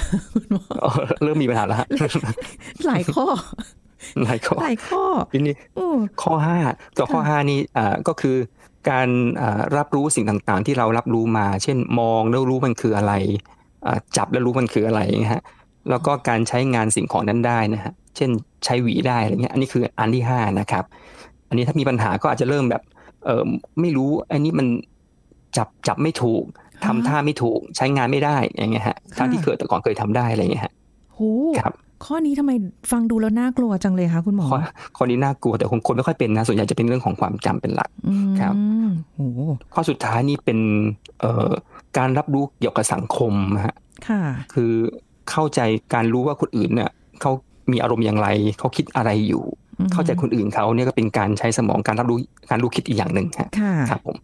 [0.84, 0.92] อ๋อ
[1.24, 1.88] เริ่มมีปัญหาแล้วฮะ
[2.88, 3.26] หลายข้อ
[4.24, 5.88] หลายข้อหลายข้อทีนี้โอ้
[6.22, 6.58] ข้อห้า
[6.98, 8.36] ตัวข้อห้านี่อ่าก็คือ
[8.90, 9.08] การ
[9.42, 13.14] อ่ารับรู้สิ่งต่างๆ ที่เรารับรู้มา เช่นมองแล้วรู้มันคืออะไร
[13.86, 15.44] อ่าจับแล้วรู้มันคืออะไรนะฮะ
[15.90, 18.30] แล้วก็การใช้งานสิ่งของนั้นได้นะฮะเช่น
[18.66, 20.84] ใช้หวีได้อะไรเงี้ยอันนี้คืออันที่ห้านะครับ
[21.50, 22.84] อันนี้ถ้ามีปัญหาก็อาจจะเริ่มแบบ
[23.26, 23.44] เออ
[23.82, 24.68] ไม่รู้อันนี้มัน
[25.58, 26.44] จับจับไม่ถูก
[26.86, 30.74] ทำท่าไม่ถูกใช้งานไม่ได้อย่างเงี้ยฮะทั้งที่เคยแต่ก่อนเคยทำได้อะไรเงี้ยฮะ
[31.14, 31.20] โห
[31.60, 31.74] ครับ
[32.06, 32.52] ข้อนี้ทำไม
[32.92, 34.60] ฟังดูแล้วน่ากลัวจังเลยคะคุณหมอ ข้อ
[34.98, 38.56] ข้อนี้น่ากลัวแต่คนคนไม่ค่อยเป็นนะส่วนใหญ่จะเป็นเรื่องของความจำเป็นหลักอืมครับ
[39.16, 39.20] โห
[39.74, 40.60] ข้อสุดท้ายนี่เป็น
[41.22, 41.50] เอ่อ
[41.98, 43.76] การรับรู้เกี่ยวกับสังคมนะฮะ
[44.08, 44.22] ค่ะ
[44.54, 44.72] คือ
[45.32, 45.60] เข้าใจ
[45.94, 46.90] การรู้ว่าคนอื่นเนี่ย
[47.22, 47.32] เขา
[47.72, 48.28] มีอารมณ์อย่างไร
[48.60, 49.44] เขาคิดอะไรอยู่
[49.80, 52.18] อืมเข้าใจคนอื่นเขาเนี่ยก็เป็นการใช้สมองการรับรู้
[52.50, 54.18] การรู้คิดอีกอย่างหนึ่งฮะค่ะครับผม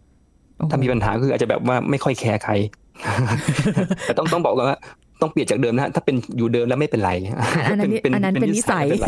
[0.56, 2.52] โอ้โหถ้ามีปัญหาก็คืออาจจะแบบว่าไม่ค่อยแคร์ใคร
[4.02, 4.78] แต่ต้องต้องบอกก่อนว่า
[5.22, 7.10] ต้องเปลี่ยนจากเดิมนะฮะถ้าเป็นอยู่เดิมแล้วไม่เป็นไร
[7.70, 9.06] อันนั้นอันนั้นเป็นนิสัยไม่เป็นไร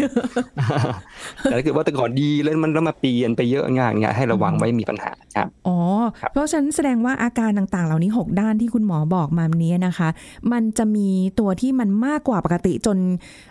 [1.42, 5.78] แต่ถ้าเกิดว่าแต่ก่อนดีแล้วมันแล้วมาเปลี่ยนไปเยอะงานเนี่ยให้ระวังไว้มีปัญหาครับอ๋อ
[6.20, 10.08] ครับเพราะฉะนั้นแสดงว่าอาการต่างๆ เหล่านี้ 6 ด้านที่คุณหมอบอกมานี้นะคะ
[10.52, 11.08] มันจะมี
[11.40, 12.98] ตัวที่มันมากกว่าปกติจน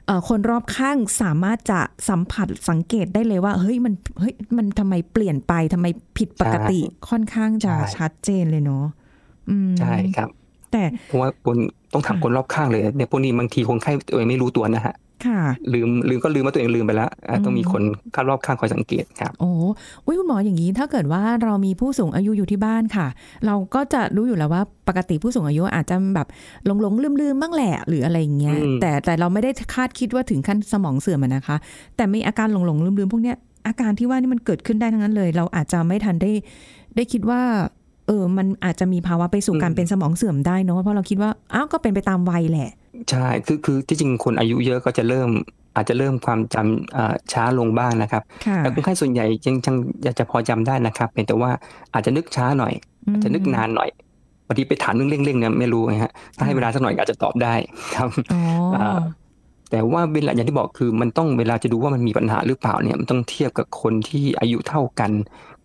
[0.06, 5.88] เอ่อคนรอบข้างสามารถจะสัมผัสสังเกตได้เลยว่าเฮ้ยมันเฮ้ยมันทำไมเปลี่ยนไปทำไม
[6.18, 8.86] ผิดปกติค่อนข้างจะใช่ชัดเจนเลยเนาะ
[9.50, 10.30] อืมใช่ครับ
[10.72, 11.58] แต่เพราะว่าคน
[11.94, 14.96] ต้องถามค่ะคนรอบข้างเลยเนี่ยพวกนี้บางทีคนไข้ตัวเองไม่รู้ตัวนะฮะ
[15.28, 15.42] ค่ะ
[15.74, 17.84] ลืมลืมก็ลืมว่าตัวเองลืมไปแล้วอะต้องมีอืมคน
[18.16, 19.52] ข้างรอบข้างคอยสังเกตครับ โอ้
[20.06, 23.08] อุ้ยคุณหมออย่างนี้ถ้าเกิดว่าเรามีผู้สูงอายุอยู่ที่บ้านค่ะ
[23.46, 26.28] เราก็จะรู้อยู่แล้วว่าปกติผู้สูงอายุอาจจะแบบ
[26.66, 31.56] หลงหลงลืมลืมๆบ้างแหละหรืออะไรอย่างเงี้ยอืมแต่แต่เราไม่ได้คาดคิดว่าถึงขั้นสมองเสื่อมอะนะคะ
[31.96, 33.38] แต่มีอาการหลงหลงลืมลืมๆพวกเนี้ย
[33.68, 36.32] อาการที่ว่านี่มันเกิดขึ้นได้ทั้งนั้นเลย เราอาจจะไม่ทันได้
[36.96, 37.42] ได้คิดว่า
[37.81, 42.70] เออมันอาจจะมีภาวะไปสู่การเป็นสมองเสื่อมได้เนอะเพราะเราคิดว่าอ้าวก็เป็นไปตามวัยแหละ
[43.10, 45.30] ใช่คือคือที่จริงคนอายุเยอะก็จะเริ่ม
[45.76, 51.52] อาจจะเริ่มความจำอ่าช้าลงบ้างนะครับค่ะแต่คนไข้ส่วนใหญ่ยังยังอยากจะพอจำได้นะครับเพียงแต่ว่า
[51.94, 52.74] อาจจะนึกช้าหน่อย
[53.12, 53.90] อาจจะนึกนานหน่อย
[54.48, 57.54] บางทีไปถามเรื่องเร่งๆเนี่ยไม่รู้นะฮะถ้าให้เวลาสักหน่อยก็อาจจะตอบได้
[57.96, 58.42] ครับอ๋อ
[58.82, 59.00] อา
[59.72, 65.12] แต่ว่าเวลาอย่างที่บอกคือมันต้องเวลาจะดูว่ามันมีปัญหาหรือเปล่าเนี่ยมันต้องเทียบกับคนที่อายุเท่ากัน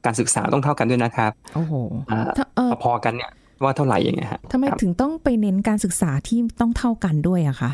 [0.06, 1.72] การศึกษาต้องเท่ากันด้วยนะครับโอ้โห
[2.10, 3.30] อ่าถ้าเออพอๆกันเนี่ย
[3.62, 7.70] ว่าเท่าไหร่อย่างเงี้ยฮะทำไมครับถึงต้องไปเน้นการศึกษาที่ต้องเท่ากันด้วยอะคะ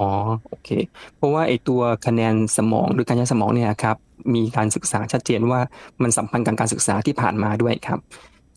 [0.00, 0.12] อ๋อ
[0.48, 0.68] โอเค
[1.16, 3.96] เพราะว่าไอ้ตัวคะแนนสมองหรือการใช้สมองเนี่ยครับ
[4.34, 5.60] มีการศึกษาชัดเจนว่า
[6.02, 7.98] มันสัมพันธ์กับการศึกษาที่ผ่านมาด้วยครับ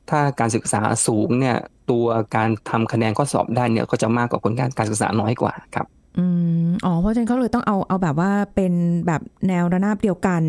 [0.10, 1.58] ถ้าการศึกษาสูงเนี่ย
[1.92, 5.86] ตัวการทำคะแนนข้อสอบได้เนี่ยก็จะมากกว่าผลการการศึกษาน้อยกว่าครับ
[6.18, 6.26] อื
[6.66, 8.74] มอ๋อเพราะฉะนั้นเขาเลยต้องเอาเอาแบบว่าเป็น
[9.08, 10.42] แบบแนวระนาบเดียวกัน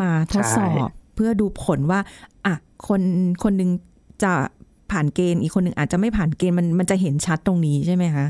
[0.00, 2.00] มาทดสอบ เพื่อดูผลว่า
[2.46, 2.54] อะ
[2.88, 3.00] คน
[3.42, 3.70] คนหนึ่ง
[4.24, 4.32] จะ
[4.90, 8.26] ผ่านเกณฑ์ อีกคนหนึ่งอาจจะไม่ผ่านเกณฑ์มันมันจะเห็นชัดตรงนี้ใช่ไหมคะ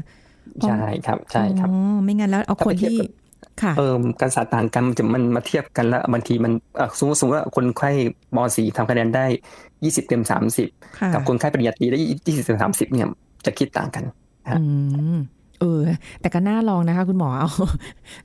[0.63, 3.09] ใช่ครับใช่ครับอ๋อไม่งั้นแล้วเอาถ้าคไปนเทียบที่กับ
[3.63, 7.91] ค่ะเออการศึกษาต่างกันมันจะมันมาเทียบกันแล้วบางทีมันเอ่อสมมติสมมติว่าคนไข้
[8.37, 9.27] ม .4 ทำคะแนนได้
[9.67, 10.23] 20เต็ม
[10.61, 13.09] 30ค่ะกับคนไข้ปริญญาตรีได้20เต็ม30เนี่ย
[13.47, 14.05] จะคิดต่างกัน
[14.57, 14.65] อื
[15.17, 15.19] ม
[15.61, 15.83] เออ
[16.21, 17.51] แต่ก็น่าลองนะคะ คุณหมอเอา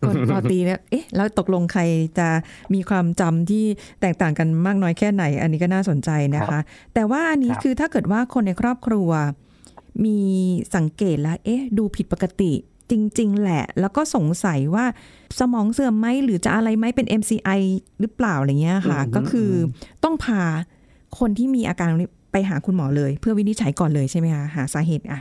[0.07, 1.81] คนปอตรีเนี่ยเอ๊ะแล้วตกลงใคร
[2.19, 2.27] จะ
[2.73, 3.65] มีความจำที่
[4.01, 6.59] แตกต่างกันมากน้อยแค่ไหน อันนี้ก็น่าสนใจนะคะ
[6.93, 9.09] แต่ว่าอันนี้ครับคือถ้าเกิดว่าคนในครอบครัว
[10.05, 10.19] มี
[10.75, 12.51] สังเกตแล้ว เอ๊ะ ดูผิดปกติ
[12.91, 14.85] จริง ๆ แหละ แล้วก็สงสัยว่า
[15.39, 17.59] สมองเสื่อมไหมหรือจะอะไรไหมเป็น MCI
[17.99, 19.51] หรือเปล่าอะไรเงี้ยค่ะ ก็คือ
[20.03, 20.41] ต้องพา
[21.19, 25.19] คนที่มีอาการนี้ไปหาคุณหมอเลย เพื่อวินิจฉัยก่อนเลยใช่ไหมคะหาสาเหตุอะอ่า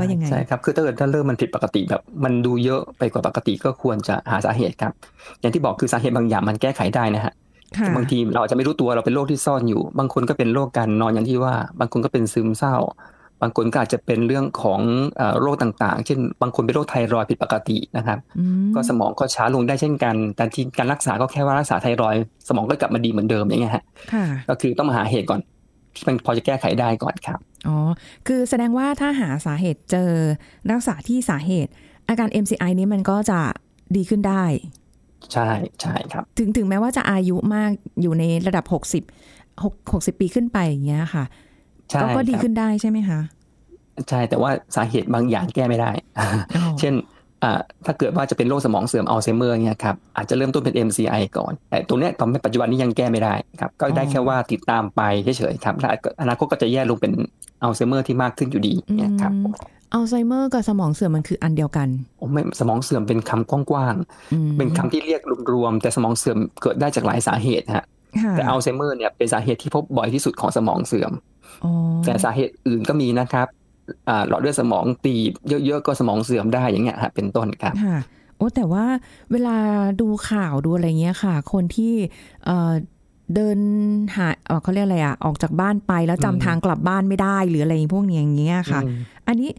[0.00, 4.92] ว่ายังไงใช่ครับคือถ้าเกิดถ้าเริ่มมันผิดปกติแบบ มันดูเยอะไปกว่าปกติก็ควรจะหาสาเหตุครับ
[5.40, 7.32] อย่างที่บอกคือสาเหตุบางอย่างมันแก้ไขได้นะฮะ
[7.78, 12.76] ค่ะบางทีเราอาจจะไม่รู้ตัวเราเป็นโรคที่ซ่อนอยู่ บางคนก็เป็นโรคการนอนอย่างที่ว่า บางคนก็เป็นซึมเศร้า
[13.44, 14.80] บางคนก็อาจจะเป็นเรื่องของ
[15.16, 25.40] เอ่อโรคต่างๆ เช่น บางคนเป็นโรคไทรอยด์ผิดปกตินะครับอืมก็สมองก็ช้าลงได้เช่นกัน แต่ที่การรักษาก็แค่ว่ารักษาไทรอยด์สมองก็กลับมาดีเหมือนเดิมอย่างเงี้ยฮะค่ะก็คือต้องมาหาเหตุก่อน
[25.94, 27.76] ที่มันพอจะแก้ไขได้ก่อนครับ อ๋อ
[28.26, 30.10] คือแสดงว่าถ้าหาสาเหตุเจอ
[30.70, 31.70] รักษาที่สาเหตุ
[32.08, 33.40] อาการ MCI นี้มันก็จะ
[33.96, 34.44] ดีขึ้นได้
[35.32, 35.48] ใช่
[35.80, 41.24] ใช่ครับ ถึงถึงแม้ว่าจะอายุมากอยู่ในระดับ 60 6 60 ปีขึ้นไปอย่างเงี้ยค่ะ
[41.90, 43.20] ใช่ก็ก็ดีครับขึ้นได้ใช่ไหมคะ
[44.08, 47.11] ใช่แต่ว่าสาเหตุบางอย่างแก้ไม่ได้อ๋อเช่นอ่า
[47.86, 55.00] ถ้าเกิดว่าจะเป็นโรคสมองเสื่อมอัลไซเมอร์เนี่ยครับอาจจะเริ่มต้นเป็น MCI ก่อน แต่ตรงเนี้ยตอนปัจจุบันนี้ยังแก้ไม่ได้ครับก็ได้แค่ว่าติดตามไป
[55.38, 55.88] เฉยๆครับและ
[56.22, 57.12] อนาคตก็จะแย่ลงเป็น
[57.62, 59.54] อัลไซเมอร์ที่มากขึ้นอยู่ดีเนี่ยครับอืม
[59.94, 61.88] อัลไซเมอร์กับสมองเสื่อมมันคืออันเดียวกัน
[62.20, 63.94] ผมไม่สมองเสื่อมเป็นคำกว้าง
[64.32, 67.86] อืมๆเป็นคำที่เรียกรวมๆแต่สมองเสื่อมเกิดได้จากหลายสาเหตุฮะ
[68.22, 71.12] ค่ะแต่อัลไซเมอร์เนี่ยเป็นสาเหตุที่พบบ่อยที่สุดของสมองเสื่อม
[71.64, 71.72] อ๋อ
[72.04, 73.61] แต่สาเหตุอื่นก็มีนะครับอ่า
[74.28, 77.98] หลอดเลือดสมองตีบเยอะๆก็สมองเสื่อมได้อย่างเงี้ยฮะเป็นต้นครับค่ะ
[78.36, 78.84] โอ้แต่ว่า
[79.32, 79.56] เวลา
[80.00, 81.94] ดูข่าวดูอะไรเงี้ยค่ะ คนที่
[82.44, 82.72] เอ่อ
[83.34, 83.58] เดิน
[84.16, 88.96] หาเอ่อเขาเรียกอะไรอะออกจากบ้านไปแล้วจำอืมทางกลับบ้านไม่ได้หรืออะไรพวกเนี้ยอย่างเงี้ยค่ะอืม
[89.28, 89.50] อันนี้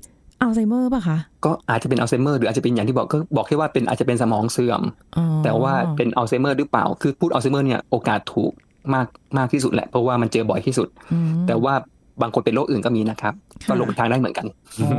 [0.41, 4.81] อัลไซเมอร์ป่ะคะก็อาจจะเป็นอัลไซเมอร์หรืออาจจะเป็นอย่างที่บอกก็บอกแค่ว่าเป็นอาจจะเป็นสมองเสื่อม
[5.17, 8.51] อ๋อแต่ว่าเป็นอัลไซเมอร์หรือเปล่า คือพูดอัลไซเมอร์เนี่ยโอกาสถูก
[8.93, 9.07] มาก
[9.37, 11.73] มากที่สุดแหละเพราะว่ามันเจอบ่อยที่สุดอืมแต่ว่า
[12.21, 14.45] บางคนเป็นโรคอื่นก็มีนะครับค่ะก็หลงทางได้เหมือนกัน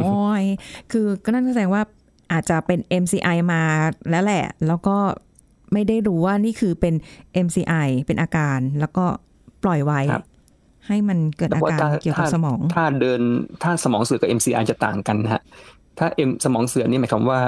[0.05, 0.44] โอ้ย
[0.92, 1.83] คือก็นั่นแสดงว่า
[2.33, 3.62] อาจจะเป็น MCI มา
[4.11, 4.96] แล้วแหละ แล้วก็
[5.72, 6.94] ไม่ได้รู้ว่านี่คือเป็น
[7.46, 9.05] MCI เป็นอาการ แล้วก็
[9.64, 10.24] ปล่อยไว้ครับ
[10.87, 13.20] ให้มันเกิดแต่อาว่าการถ้าเกี่ยวกับถ้าสมอง ถ้าเดิน
[13.62, 15.42] ถ้าสมองเสื่อมกับ MCI จะต่างกันนะฮะ
[15.98, 17.40] ถ้า M สมองเสื่อมนี่หมายความว่า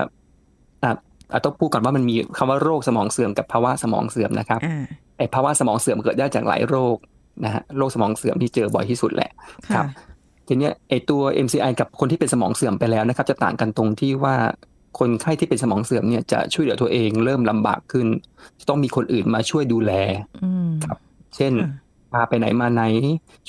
[0.83, 0.91] อะ
[1.33, 4.85] อะต้องพูดก่อนว่ามันมีคำว่าโรคสมองเสื่อมกับภาวะสมองเสื่อมนะครับอ่า
[5.19, 6.97] ไอ้ภาวะสมองเสื่อมเกิดได้จากหลายโรค
[7.45, 9.31] นะฮะโรคสมองเสื่อมที่เจอบ่อยที่สุดแหละ
[9.75, 9.87] ครัค่ะบ
[10.49, 14.37] ทีเนี้ยไอตัว MCI กับคนที่เป็นสมองเสื่อมไปแล้วนะครับ จะต่างกันตรงที่ว่า
[14.99, 18.07] คนไข้ที่เป็นสมองเสื่อมเนี่ยจะช่วยเหลือตัวเองเริ่มลำบากขึ้น
[18.69, 19.93] ต้องมีคนอื่นมาช่วยดูแล
[20.45, 20.99] อืมครับ
[21.37, 21.71] เช่นค่ะ
[22.13, 22.83] พาไปไหนมาไหน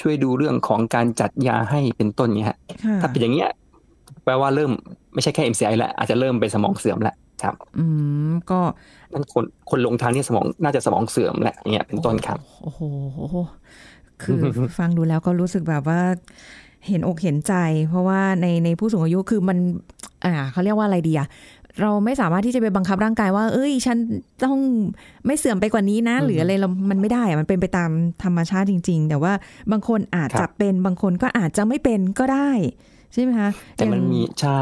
[0.01, 3.49] ช่วยดูเรื่องของการจัดยาให้เป็นต้นเนี่ยฮะค่ะถ้าเป็นอย่างเงี้ย
[4.23, 4.71] แปลว่าเริ่ม
[5.13, 7.85] ไม่ใช่แค่ MCI แล้วอาจจะเริ่มเป็นสมองเสื่อมแล้ว ครับ อื
[8.29, 8.59] มก็
[9.13, 12.81] นั่นคนคนลงทางนี้สมองน่าจะสมองเสื่อมแหละอย่างเงี้ยเป็นต้นครับ โอ้โห
[14.23, 14.41] คือ
[14.77, 16.01] ฟังดูแล้วก็รู้สึกแบบว่า
[16.87, 17.53] เห็นอกเห็นใจ
[17.89, 19.57] เพราะว่าในในผู้สูงอายุคือมัน
[20.25, 21.27] อ่าเขาเรียกว่าอะไรดีอะ
[21.81, 23.97] เราไม่สามารถที่จะไปบังคับร่างกายว่า เอ้ย ฉัน
[24.43, 24.57] ต้อง
[25.25, 27.89] ไม่เสื่อมไปกว่านี้นะอืมหรืออะไรเรามันไม่ได้อะมันเป็นไปตาม
[28.23, 29.33] ธรรมชาติจริง ๆ แต่ว่า
[29.71, 32.49] บางคนอาจครัจะบเป็น บางคนก็อาจจะไม่เป็นก็ได้
[33.13, 34.61] ใช่ไหมคะ แต่มันอย่างมี ใช่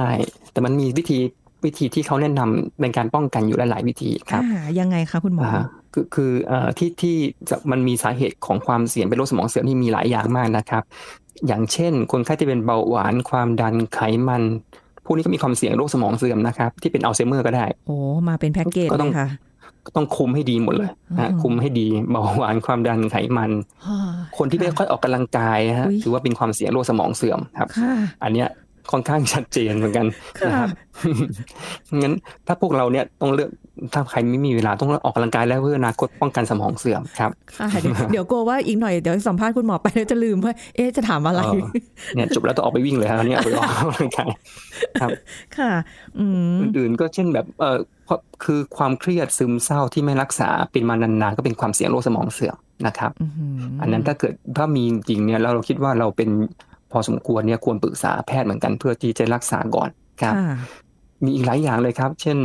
[0.51, 1.19] แต่มันมีวิธี
[1.65, 7.15] วิธีที่เขาแนะนำในการป้องกันอยู่หลาย ๆ วิธีครับอ่ายังไงคะคุณหมออ่าฮะคือคือเอ่อที่ที่
[7.49, 10.83] จะมันมีสาเหตุของความเสี่ยงเป็นโรคสมองเสื่อมที่มีหลายอย่างมากนะครับ
[11.47, 14.43] อย่างเช่น คนไข้ที่เป็นเบาหวานความดันไขมัน
[15.05, 17.97] พวกนี้ก็มีความเสี่ยงโรคสมองเสื่อมนะครับ ที่เป็นอัลไซเมอร์ก็ได้ โอ้
[18.27, 19.27] มาเป็นแพ็กเกจก็เลต้องยค่ะ
[19.85, 23.51] ก็ต้องคุมให้ดีหมดเลยนะอืมคุมให้ดีเบาหวานความดันไขมัน
[24.37, 28.47] คนที่ไม่ค่อยออกกำลังกายฮะอุ๊ยถือว่าเป็นความเสี่ยงโรคสมองเสื่อมครับค่ะอันเนี้ย
[28.91, 30.05] ค่อนข้างชัดเจนเหมือนกัน
[30.39, 30.69] ค่ะนะครับ
[32.01, 32.13] งั้น
[32.47, 33.49] ถ้าพวกเราเนี่ยต้องเลือก
[33.93, 41.67] ถ้าใครไม่มีเวลาต้องออกกำลังกายแล้วเพื่ออนาคตป้องกันสมองเสื่อมครับค่ะเดี๋ยวเดี๋ยวกลัวว่าอีกหน่อยเดี๋ยวสัมภาษณ์คุณหมอไปแล้วจะลืมว่าเอ๊ะจะถามอะไรเออ
[42.15, 44.29] เนี่ยจบแล้วต้องออกไปวิ่งเลยครับเนี่ยไปออกกำลังกาย
[45.57, 45.71] ค่ะ
[46.19, 53.45] อืมอื่นๆก็เช่นแบบเออเพราะคือความเครียดซึมเศร้าที่ไม่รักษาเป็นมานานๆก็เป็นความเสี่ยงโรคสมองเสื่อมนะครับอื้อหื
[53.81, 56.29] อันนั้นถ้าเกิดถ้ามีจริงๆเนี่ยแล้วเราคิดว่าเราเป็น
[56.74, 59.89] พ อสมควรเนี่ยควรปรึกษาแพทย์เหมือนกันเพื่อที่จะรักษาก่อน
[60.21, 60.55] ครับค่ะ
[61.23, 62.37] มีอีกหลายอย่างเลยครับ เช่น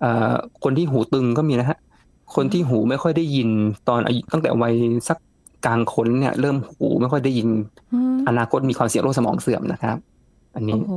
[0.00, 1.78] เอ่อคนที่หูตึงก็มีนะฮะ
[2.34, 3.48] คนที่หูไม่ค่อยได้ยิน
[3.88, 4.74] ตอนอายุตั้งแต่วัย
[5.08, 5.18] สัก
[5.66, 7.48] กลางคนเนี่ย เริ่มหูไม่ค่อยได้ยิน
[7.92, 9.96] อืมอนาคตมีความเสี่ยงโรคสมองเสื่อมนะครับ
[10.54, 10.94] อันนี้โอ้โห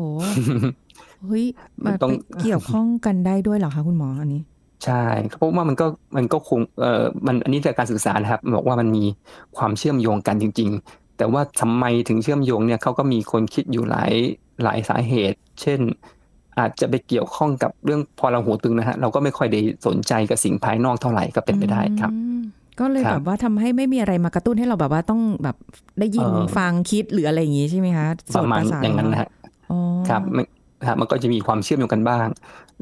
[1.23, 1.45] เฮ้ย
[1.83, 4.41] มันมาต้องไปเกี่ยวข้องกันได้ด้วยเหรอคะคุณหมออันนี้
[4.85, 5.03] ใช่
[5.37, 5.85] เพราะว่ามันก็
[6.15, 9.03] มันก็คงเอ่อมันอันนี้จากการศึกษานะครับ บอกว่ามันมี
[9.57, 14.13] ความเชื่อมโยงกันจริงๆ แต่ว่าทำไมถึงเชื่อมโยงเนี่ยเขาก็มีคนคิดอยู่หลาย
[14.63, 15.79] หลายสาเหตุ เช่น
[16.59, 22.39] อาจจะไปเกี่ยวข้องกับเรื่องพอเราหูตึงนะฮะเราก็ไม่ค่อยได้สนใจกับสิ่งภายนอกเท่าไหร่ก็เป็นไปได้ครับอืม
[22.79, 25.57] ก็เลยครับแบบว่าทำให้ไม่มีอะไรมากระตุ้นให้เราแบบว่าต้องแบบ
[25.99, 29.29] ได้ยินเออฟังคิดหรืออะไรอย่างงี้ใช่ไหมคะประมาณโสตสอย่างนั้นนะฮะ
[29.71, 29.79] อ๋อ
[30.09, 30.45] ครับมัน
[30.87, 32.27] ครับมันก็จะมีความเชื่อมโยงกันบ้าง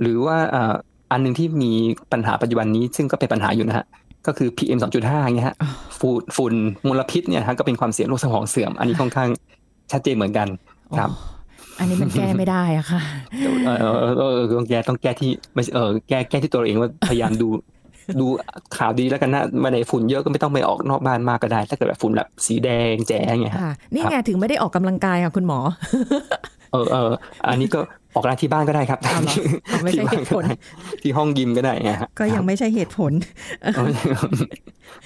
[0.01, 0.73] หรือว่าเอ่อ
[1.11, 1.71] อันหนึ่งที่มี
[2.11, 3.85] ปัญหาปัจจุบันนี้ ซึ่งก็เป็นปัญหาอยู่นะฮะ
[4.27, 5.57] ก็คือ PM 2.5เงี้ยฮะ
[5.99, 6.53] ฝุ่นฝุ่น
[6.87, 9.29] มลพิษเนี่ยฮะก็เป็นความเสี่ยงโรคสมองเสื่อม อันนี้ค่อนข้าง
[9.91, 10.47] ชัดเจนเหมือนกัน
[10.97, 11.37] ครับอ๋อ
[11.79, 13.01] อันนี้มันแก้ไม่ได้อะค่ะ
[13.65, 17.47] เออเออเออเออต้องแก้ต้องแก้ที่ไม่ใช่เออแก้แก้ที่ตัวเราเองว่าพยายามดู
[18.19, 18.25] ดู
[18.77, 25.59] ข่าวดีแล้วกันนะไม่ได้ฝุ่นเยอะก็ไม่ต้องไปออกนอกบ้านมากก็ได้ ถ้าเกิดแบบฝุ่นแบบสีแดงแจ๋เงี้ยฮะค่ะนี่ไงถึงไม่ได้ออกกำลังกายค่ะคุณหมอ
[26.71, 27.11] เออเออ
[27.49, 27.79] อันนี้ก็
[28.13, 29.33] ออกกำลังที่บ้านก็ได้ครับเอาเหรอ
[29.67, 30.55] เอาไม่ใช่ที่บ้านเหตุผลก็ได้
[31.01, 33.11] ที่ห้องยิมก็ได้ไงฮะก็ยังไม่ใช่เหตุผล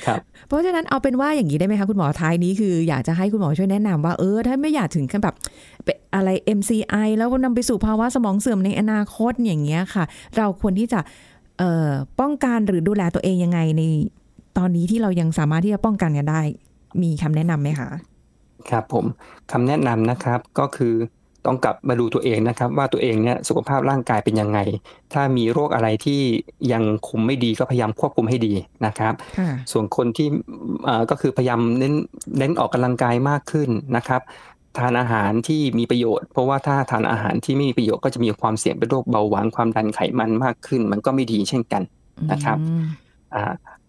[0.06, 5.36] ครับเพราะฉะนั้นเอาเป็นว่าอย่างนี้ได้ไหมคะคุณหมอท้ายนี้คืออยากจะให้คุณหมอช่วยแนะนำว่าเออถ้าไม่อยากถึงขั้นแบบ
[5.84, 10.04] เป็นอะไร MCI แล้วก็นำไปสู่ภาวะสมองเสื่อมในอนาคตอย่างเงี้ยค่ะ
[10.38, 11.00] เราควรที่จะ
[11.60, 13.84] เอ่อป้องกันหรือดูแลตัวเองยังไงใน
[14.58, 16.42] ตอนนี้ที่เรายังสามารถที่จะป้องกันกันได้
[17.02, 17.90] มีคำแนะนำไหมคะ
[18.70, 19.06] ครับผม
[19.52, 20.94] คำแนะนำนะครับก็คือ
[21.45, 24.60] ต้องกลับมาดูตัวเองนะครับ ว่าตัวเองเนี่ยสุขภาพร่างกายเป็นยังไง
[25.13, 26.21] ถ้ามีโรคอะไรที่
[26.71, 28.54] ยังคุมไม่ดีก็พยายามควบคุมให้ดี
[28.86, 30.27] นะครับค่ะส่วนคนที่
[30.86, 31.93] เอ่อก็คือพยายามเน้น
[32.38, 34.21] เน้นออกกำลังกายมากขึ้นนะครับ
[34.77, 41.82] ทานอาหารที่มีประโยชน์ เพราะว่าถ้าทานอาหารที่ไม่มีประโยชน์ก็จะมีความเสี่ยงเป็นโรคเบาหวานความดันไขมันมากขึ้น มันก็ไม่ดีเช่นกัน
[42.32, 42.86] นะครับอืม
[43.36, 43.43] อ่า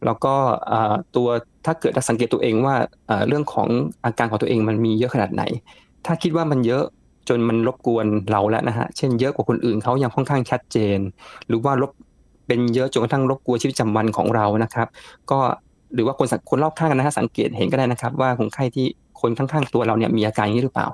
[0.04, 0.34] แล้วก็
[0.70, 1.28] อ่าตัว
[1.64, 2.74] ถ้าเกิดสังเกตตัวเองว่า
[3.10, 3.68] อ่าเรื่องของ
[4.04, 5.42] อาการของตัวเองมันมีเยอะขนาดไหน
[6.06, 6.84] ถ้าคิดว่ามันเยอะ
[7.28, 10.98] จนมันรบกวนเราแล้วนะฮะ เช่นเยอะกว่าคนอื่นเขายังค่อนข้างชัดเจน
[11.48, 11.90] หรือว่ารบ
[12.46, 14.88] เป็นเยอะจนกระทั่งรบกวนชีวิตประจำวันของเรานะครับ
[15.30, 15.38] ก็
[15.94, 18.86] หรือว่าคนสังคนรอบข้างนะฮะสังเกตเห็นก็ได้นะครับ ว่าคนไข้ที่
[19.20, 20.86] คนข้างๆตัวเราเนี่ยมีอาการอย่างนี้หรือเปล่า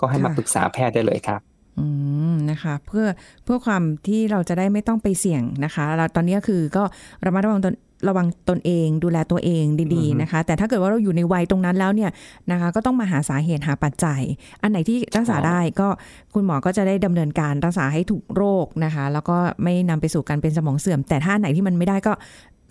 [0.00, 1.40] ก็ให้มาค่ะปรึกษาแพทย์ได้เลยครับ
[1.78, 1.86] อื
[2.32, 3.06] มนะคะเพื่อ
[3.44, 6.82] เพื่อความที่เราจะได้ไม่ต้องไปเสี่ยงนะคะแล้วตอนนี้ก็คือก็
[7.26, 7.74] ระมัดระวังตน
[8.08, 12.10] ระวังตนเองดูแลตัวเองดีอือฮึๆนะคะ แต่ถ้าเกิดว่าเราอยู่ในวัยตรงนั้นแล้วเนี่ย
[12.50, 14.20] นะคะ ก็ต้องมาหาสาเหตุหาปัจจัย
[14.62, 15.88] อันไหนที่รักษาได้ก็
[16.34, 22.12] คุณหมอก็จะได้ดำเนินการรักษาให้ถูกโรคนะคะ แล้วก็ไม่นำไปสู่การเป็นสมองเสื่อม แต่ถ้าอันไหนที่มันไม่ได้ก็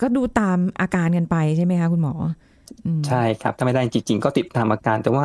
[0.01, 2.13] ก็ดูตามอาการกันไปใช่ไหมคะคุณหมอ
[2.85, 5.23] อืมใช่ครับถ้าไม่ได้จริง ๆ ก็ติดตามอาการ แต่ว่า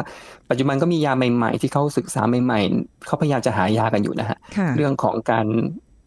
[0.49, 5.47] ปัจจุบันก็มียาใหม่ๆ ที่เขาศึกษาใหม่ ๆเขาพยายามจะหายากันอยู่นะฮะค่ะเรื่องของการ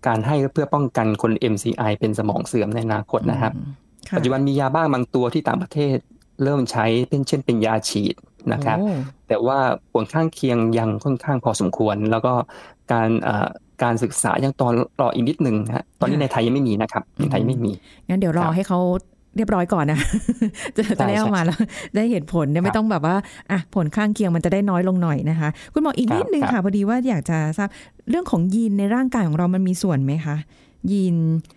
[0.08, 3.83] การให้เพื่อป้องกันคน MCI เป็นสมองเสื่อมในอนาคตนะครับอืมค่ะ
[4.18, 5.98] ปัจจุบันมียาบ้างบางตัวที่ต่างประเทศ
[6.44, 8.16] เริ่มใช้เป็นเช่นเป็นยาฉีด
[8.54, 8.92] นะครับโอ้
[9.28, 9.58] แต่ว่า
[9.94, 12.34] ผลข้างเคียงยังค่อนข้างพอสมควร แล้วก็
[12.92, 13.48] การเอ่อ
[13.84, 17.72] การศึกษายังตอนรออีกนิดหนึ่งนะฮะตอนนี้ในไทยยังไม่มีนะครับในไทยยังไม่มี
[18.08, 18.80] งั้นเดี๋ยวรอครับให้เขา
[19.36, 20.00] เรียบร้อยก่อนนะ
[20.76, 21.58] จะใช่จะได้เอาใช่มาแล้ว
[21.96, 23.16] ได้เหตุผลเนี่ยครับไม่ต้องแบบว่า
[23.52, 27.70] อะผลข้างเคียงมันจะได้น้อยลงหน่อยนะคะ คุณหมออีกครับนิดนึงครัค่ะบพอดีว่าอยากจะทราบ
[28.10, 30.36] เรื่องของยีนในร่างกายของเรามันมีส่วนไหมคะ
[30.92, 31.16] ยีน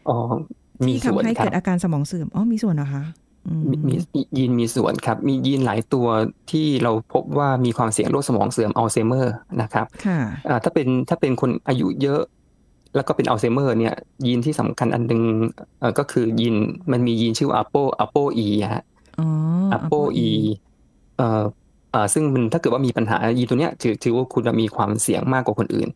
[0.08, 3.04] อ๋อมี ที่ส่วนทำให้ครับเกิบดอาการสมองเสื่อมอ๋อมีส่วนเหรอคะ
[3.46, 6.06] อืมมีมีมียีนมีส่วนครับ มียีนหลายตัว
[6.50, 12.22] ที่เราพบว่ามีความเสี่ยงโรคสมองเสื่อมอัลไซเมอร์นะครับค่ะอ่าถ้าเป็นถ้าเป็นคนอายุเยอะ
[12.94, 13.94] แล้วก็เป็นอัลไซเมอร์เนี่ย
[14.26, 15.22] ยีนที่สำคัญอันหนึ่ง
[15.80, 16.56] เอ่อก็คือยีน
[16.92, 18.84] มันมียีนชื่อ Apo ApoE ฮะ
[19.18, 19.26] อ๋อ
[19.72, 20.28] ApoE
[21.16, 21.44] เอ่อ
[21.92, 25.88] เอ่อซึ่งมันถ้าเกิดว่ามีปัญหายีนตัวเนี้ยถือถือว่าคุณมีความเสี่ยงมากกว่าคนอื่น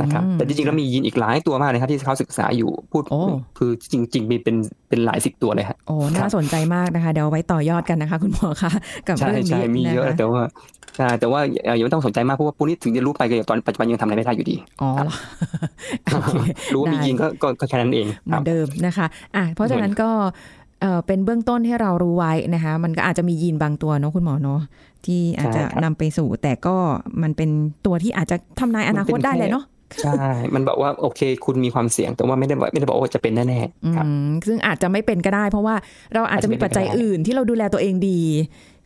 [0.00, 3.20] นะครับอืมแต่จริงๆแล้วมียีนอีกหลายตัวมากเลยครับที่เขาศึกษาอยู่พูดโอ้
[3.58, 4.56] คือจริง ๆ มีเป็น
[4.88, 8.70] เป็นหลายสิบตัวเลยฮะโอ้ครัน่าบสนใจมากนะคะเดี๋ยวเอาไว้ต่อยอดกันนะคะ คุณหมอคะ
[9.08, 10.42] กับใช่เรื่องใช่นี้มีเยอะนะคะแต่ว่า
[10.96, 15.16] ใช่แต่ว่าเอ่อยังไม่ต้องสนใจมากเพราะว่าพวกนี้ถึงจะรู้ไปก็ตอนปัจจุบันยังทำอะไรไม่ได้อยู่ดีอ๋อเหรอ
[16.12, 16.32] โอเค
[16.72, 20.10] รู้ว่ามีได้ยีนก็ก็ก็แค่นั้นเองเหคมืรัอบนเดิมนะคะอะเพราะฉะนั้นก็
[20.80, 24.60] เอ่อเป็นเบื้องต้นให้เรารู้ไว้นะคะ มันก็อาจจะมียีนบางตัวเนาะคุณหมอเนาะ
[25.06, 26.76] ที่อาจจะใช่ครับนำไปสู่ แต่ก็
[27.22, 27.50] มันเป็น
[27.86, 29.64] ตัวที่อาจจะทำนายอนาคตได้เลยเนาะ
[30.02, 30.22] ใช่
[30.54, 35.74] มันบอกว่าโอเค คุณมีความเสี่ยง แต่ว่าไม่ได้บอกไม่ได้บอกว่าจะเป็นแน่ๆครับอืมซึ่งอาจจะไม่เป็นก็ได้ เพราะว่า
[36.14, 38.20] เราอาจจะมีปัจจัยอื่นที่เราดูแลตัวเองดี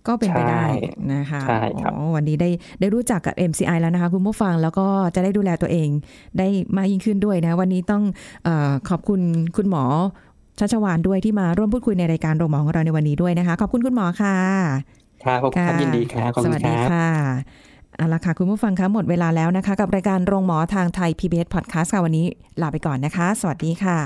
[0.09, 5.89] ก็เป็นไปได้ใช่นะคะใช่ครับอ๋อวันนี้ได้ได้รู้จักกับ MCI แล้วนะคะ คุณผู้ฟังแล้วก็จะได้ดูแลตัวเอง
[6.39, 8.03] ได้มากยิ่งขึ้นด้วยนะ วันนี้ต้อง
[8.45, 9.21] เออขอบคุณ
[9.57, 9.85] คุณหมอ
[10.59, 14.37] ชัชวานด้วยที่มาร่วมพูดคุยในรายการโรงหมอของเราในวันนี้ด้วยนะคะ ขอบคุณคุณหมอค่ะ
[15.25, 22.27] ครับผมครับค่ะยินดีครับขอบสคุณวัสคดีรับค่ะ เอาละค่ะคุณผู้ฟังคะหมดเวลาแล้วนะคะ กับรายการโรงหมอทางไทย PBS Podcast ค่ะวันนี้
[22.63, 23.99] ลาไปก่อนนะคะ สวัสดีค่ะ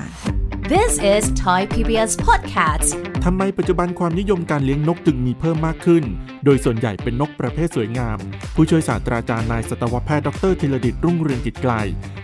[0.73, 2.89] This is Thai PBS Podcast
[3.25, 6.05] ทำไมปัจจุบันความนิยมการเลี้ยงนกจึงมีเพิ่มมากขึ้น
[6.45, 8.19] โดยส่วนใหญ่เป็นนกประเภทสวยงาม
[8.55, 11.73] ผู้ช่วยศาสตราจารย์นายสัตวแพทย์ดรธีรดิตรุ่งเรืองกิจไกล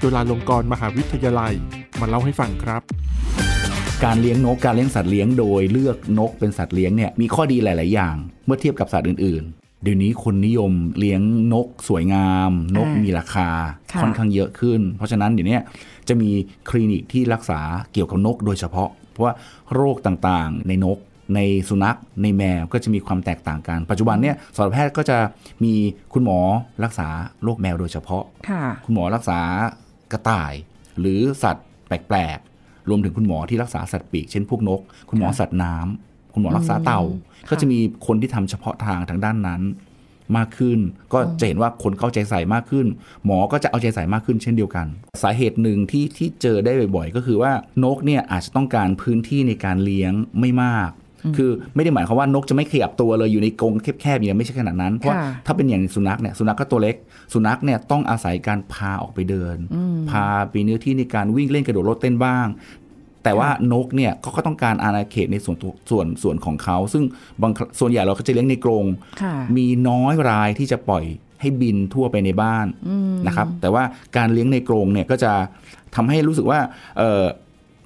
[0.01, 1.55] จุฬาลงกรณ์มหาวิทยาลัย
[2.01, 2.83] มาเล่าให้ฟังครับ
[4.05, 11.21] การเลี้ยงนกการเลี้ยงสัตว์เลี้ยงโดยเลือกนกเป็นสัตว์เลี้ยงเนี่ยมีข้อดีหลาย ๆ อย่าง เมื่อเทียบกับสัตว์อื่นๆ เดี๋ยวนี้คนนิยมเลี้ยง
[11.53, 13.49] นกสวยงาม นกอ่ามีมีราคา
[13.93, 15.59] ค่ะค่อนข้างเยอะขึ้น เพราะฉะนั้นเดี๋ยวนี้
[16.09, 16.31] จะมี
[16.71, 17.61] คลินิกที่รักษา
[17.93, 19.35] เกี่ยวกับนกโดยเฉพาะ เพราะว่า
[19.75, 20.99] โรคต่างๆในนก
[21.35, 25.19] ในสุนัขในแมวก็จะมีความแตกต่างกัน ปัจจุบันเนี่ยสัตวแพทย์ก็จะ
[25.65, 25.73] มี
[26.13, 26.39] คุณหมอ
[26.85, 27.09] รักษา
[27.45, 29.39] โรคแมวโดยเฉพาะค่ะคุณหมอรักษา
[30.13, 30.53] กระต่าย
[31.01, 39.63] หรือสัตว์แปลกๆ รวมถึงคุณหมอที่รักษาสัตว์ปีกเช่นพวกนก คุณหมอสัตว์น้ำคุณหมอรักษาเต่าค่ะ ก็จะมีคนที่ทำเฉพาะทางทางด้านนั้น
[40.37, 40.79] มากขึ้น
[41.13, 42.87] ก็จะเห็นว่าคนเข้าใจใส่มากขึ้น
[43.25, 44.87] หมอก็จะเอาใจใส่มากขึ้นเช่นเดียวกัน
[45.23, 47.53] สาเหตุหนึ่งที่ที่เจอได้บ่อยๆ ก็คือว่า
[47.85, 50.91] นกเนี่ยอาจจะต้องการพื้นที่ในการเลี้ยงไม่มาก
[51.37, 56.97] คือไม่ได้หมายความว่านกจะไม่ขยับตัวเลยอยู่ในกรงแคบๆอย่างนี้ไม่ใช่ขนาดนั้นเพราะว่าค่ะถ้าเป็นอย่างสุนัขเนี่ยสุนัขก็ตัวเล็ก
[57.33, 59.57] สุนัขเนี่ยต้องอาศัยการพาออกไปเดิน
[60.11, 62.47] พาไปเนื้อที่ในการวิ่งเล่นกระโดดรถเต้นบ้าง
[63.25, 67.05] แต่ว่านกเนี่ยเขาก็ต้องการอาณาเขตในส่วนตัวส่วนส่วนของเขา ซึ่ง
[67.43, 68.85] บางส่วนใหญ่เราก็จะเลี้ยงในกรง
[69.23, 71.05] ค่ะมีน้อยรายที่จะปล่อย
[71.41, 72.67] ให้บินทั่วไปในบ้าน
[73.27, 73.85] นะครับ แต่ว่า
[74.17, 75.33] การเลี้ยงในกรงเนี่ยก็จะ
[75.95, 76.61] ทำให้รู้สึกว่า
[76.99, 77.25] เอ่อ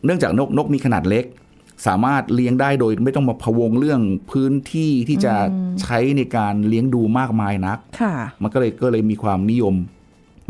[0.04, 1.24] เนื่องจากนกนกมีขนาดเล็ก
[1.86, 5.34] สามารถเลี้ยงได้โดยไม่ต้องมาพะวงเรื่องพื้นที่ที่จะ
[5.82, 9.74] ใช้ในการเลี้ยงดูมากมายนักค่ะมันก็เลยก็เลยมีความนิยม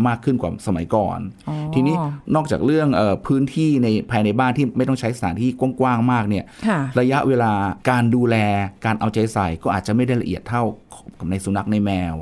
[0.06, 1.96] มากขึ้นกว่าสมัยก่อนอ๋อทีนี้
[2.34, 7.52] นอกจากเรื่องเออพื้นที่ในภายในบ้านที่ไม่ต้องใช้สถานที่กว้างๆมากเนี่ยค่ะระยะเวลา
[7.90, 8.36] การดูแล
[8.86, 10.62] การเอาใจใส่ก็อาจจะไม่ได้ละเอียดเท่า
[11.18, 12.14] กับในสุนัขในแมว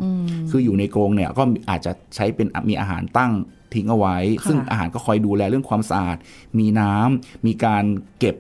[0.51, 3.33] คืออยู่ในกรงเนี่ยก็อาจจะใช้เป็นมีอาหารตั้ง
[3.75, 6.17] ทิ้งเอาไว้ค่ะซึ่งอาหารก็คอยดูแลเรื่องความสะอาด
[6.59, 7.85] มีน้ำมีการ
[8.21, 8.37] เก็บ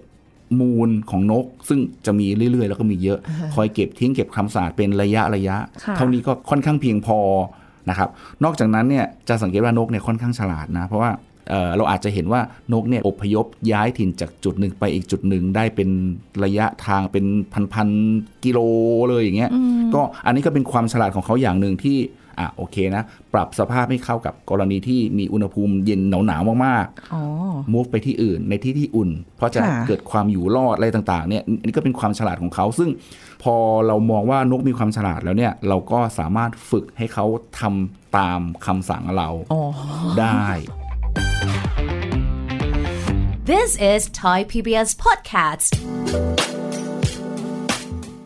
[0.60, 3.18] มูลของนก ซึ่งจะมีเรื่อยๆ แล้วก็มีเยอะ
[3.54, 7.18] คอยเก็บทิ้งเก็บความสะอาดเป็นระยะระยะค่ะเท่านี้ก็ค่อนข้างเพียงพอ
[7.90, 8.08] นะครับ
[8.44, 11.10] นอกจากนั้นเนี่ยจะสังเกตว่านกเนี่ยค่อนข้างฉลาดนะเพราะว่า
[11.50, 12.40] เอ่อเราอาจจะเห็นว่า
[12.72, 15.88] นกเนี่ยอพยพย้ายถิ่นจากจุดหนึ่งไปอีกจุดหนึ่งได้เป็น
[16.44, 17.24] ระยะทางเป็น
[17.74, 18.58] พันๆกิโล
[19.08, 19.50] เลยอย่างเงี้ย
[19.94, 21.98] ก็อันนี้ก็เป็นความฉลาดของเขาอย่างหนึ่งที่
[22.38, 27.22] อะโอเคนะ ปรับสภาพให้เข้ากับกรณีที่มีอุณหภูมิเย็นหนาวๆมากๆอ๋อ
[27.72, 32.90] มูฟไปที่อื่นในที่ที่อุ่น เพราะจะค่ะเกิดความอยู่รอดอะไรต่างๆเนี่ยอันนี้ก็เป็นความฉลาดของเขา ซึ่ง
[33.42, 33.54] พอ
[33.86, 37.26] เรามองว่านกมีความฉลาดแล้วเนี่ยเราก็สามารถฝึกให้เขา
[37.60, 39.62] ทำตามคำสั่งเราอ๋อ
[40.20, 40.46] ได้
[43.52, 45.70] This is Thai PBS Podcast